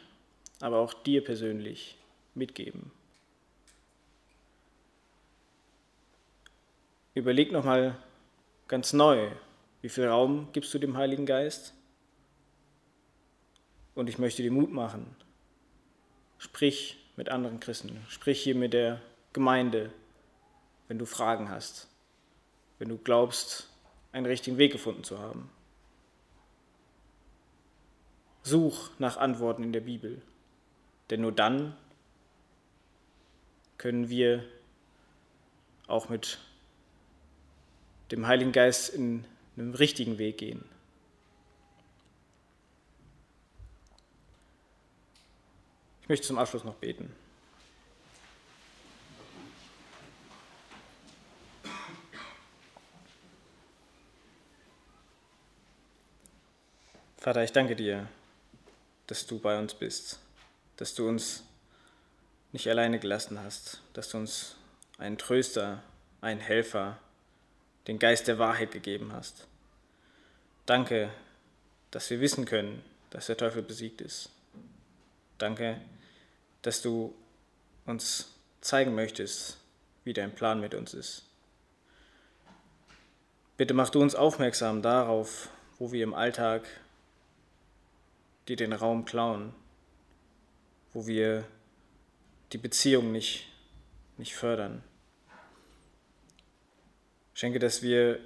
aber 0.60 0.80
auch 0.80 0.93
dir 0.93 1.24
persönlich 1.24 1.98
mitgeben. 2.36 2.91
Überleg 7.13 7.52
nochmal 7.52 7.98
ganz 8.67 8.91
neu, 8.91 9.32
wie 9.82 9.89
viel 9.89 10.06
Raum 10.08 10.50
gibst 10.52 10.74
du 10.74 10.80
dem 10.80 10.98
Heiligen 10.98 11.26
Geist? 11.26 11.74
Und 13.96 14.10
ich 14.10 14.20
möchte 14.20 14.44
dir 14.44 14.52
Mut 14.52 14.72
machen. 14.72 15.16
Sprich 16.38 16.98
mit 17.16 17.30
anderen 17.30 17.60
Christen, 17.60 18.06
sprich 18.10 18.42
hier 18.42 18.56
mit 18.56 18.74
der 18.74 19.02
Gemeinde, 19.34 19.92
wenn 20.88 21.00
du 21.00 21.06
Fragen 21.06 21.50
hast, 21.50 21.88
wenn 22.78 22.90
du 22.90 22.98
glaubst, 22.98 23.70
einen 24.12 24.26
richtigen 24.26 24.58
Weg 24.58 24.72
gefunden 24.72 25.04
zu 25.04 25.20
haben. 25.20 25.50
Such 28.44 28.92
nach 29.00 29.18
Antworten 29.18 29.64
in 29.64 29.74
der 29.74 29.82
Bibel, 29.82 30.22
denn 31.10 31.22
nur 31.22 31.32
dann 31.32 31.76
können 33.78 34.10
wir 34.10 34.44
auch 35.88 36.10
mit 36.10 36.40
dem 38.12 38.28
Heiligen 38.28 38.52
Geist 38.52 38.94
in 38.94 39.26
einem 39.58 39.74
richtigen 39.74 40.18
Weg 40.18 40.38
gehen. 40.38 40.64
Ich 46.06 46.10
möchte 46.10 46.28
zum 46.28 46.38
Abschluss 46.39 46.63
noch 46.63 46.76
beten. 46.76 47.13
Vater, 57.18 57.44
ich 57.44 57.52
danke 57.52 57.76
dir 57.76 58.08
dass 59.08 59.28
du 59.28 59.39
bei 59.39 59.58
uns 59.58 59.74
bist, 59.74 60.20
dass 60.78 60.96
du 60.96 61.08
uns 61.08 61.44
nicht 62.52 62.70
alleine 62.70 63.00
gelassen 63.00 63.39
hast, 63.39 63.82
dass 63.94 64.10
du 64.10 64.18
uns 64.18 64.56
einen 64.98 65.18
Tröster, 65.18 65.84
einen 66.22 66.39
Helfer, 66.39 66.98
den 67.88 68.00
Geist 68.00 68.28
der 68.28 68.39
Wahrheit 68.39 68.72
gegeben 68.72 69.12
hast. 69.13 69.48
Danke, 70.65 71.12
dass 71.91 72.10
wir 72.10 72.20
wissen 72.20 72.46
können, 72.46 72.84
dass 73.12 73.28
der 73.28 73.38
Teufel 73.38 73.62
besiegt 73.62 74.02
ist. 74.02 74.30
Danke, 75.38 75.80
dass 76.65 76.82
du 76.82 77.13
uns 77.86 78.34
zeigen 78.60 78.95
möchtest, 78.95 79.58
wie 80.04 80.13
dein 80.13 80.34
Plan 80.34 80.60
mit 80.60 80.73
uns 80.73 80.95
ist. 80.95 81.23
Bitte 83.56 83.75
mach 83.75 83.89
du 83.89 84.01
uns 84.01 84.15
aufmerksam 84.15 84.82
darauf, 84.82 85.49
wo 85.78 85.91
wir 85.91 86.04
im 86.04 86.15
Alltag 86.15 86.63
die 88.47 88.56
den 88.56 88.73
Raum 88.73 89.06
klauen, 89.06 89.54
wo 90.93 91.06
wir 91.06 91.45
die 92.51 92.58
Beziehung 92.58 93.12
nicht, 93.12 93.47
nicht 94.17 94.36
fördern. 94.36 94.84
Schenke, 97.36 97.60
dass 97.60 97.84
wir 97.84 98.19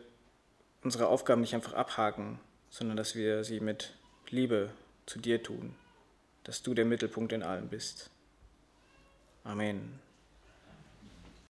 unsere 0.82 1.08
Aufgaben 1.08 1.42
nicht 1.42 1.56
einfach 1.56 1.74
abhaken, 1.74 2.40
sondern 2.70 2.96
dass 2.96 3.16
wir 3.16 3.44
sie 3.44 3.60
mit 3.60 3.94
Liebe 4.30 4.70
zu 5.06 5.20
dir 5.20 5.44
tun, 5.44 5.76
dass 6.46 6.64
du 6.64 6.74
der 6.74 6.86
Mittelpunkt 6.86 7.34
in 7.34 7.44
allem 7.44 7.68
bist. 7.68 8.10
Amen. 9.50 9.82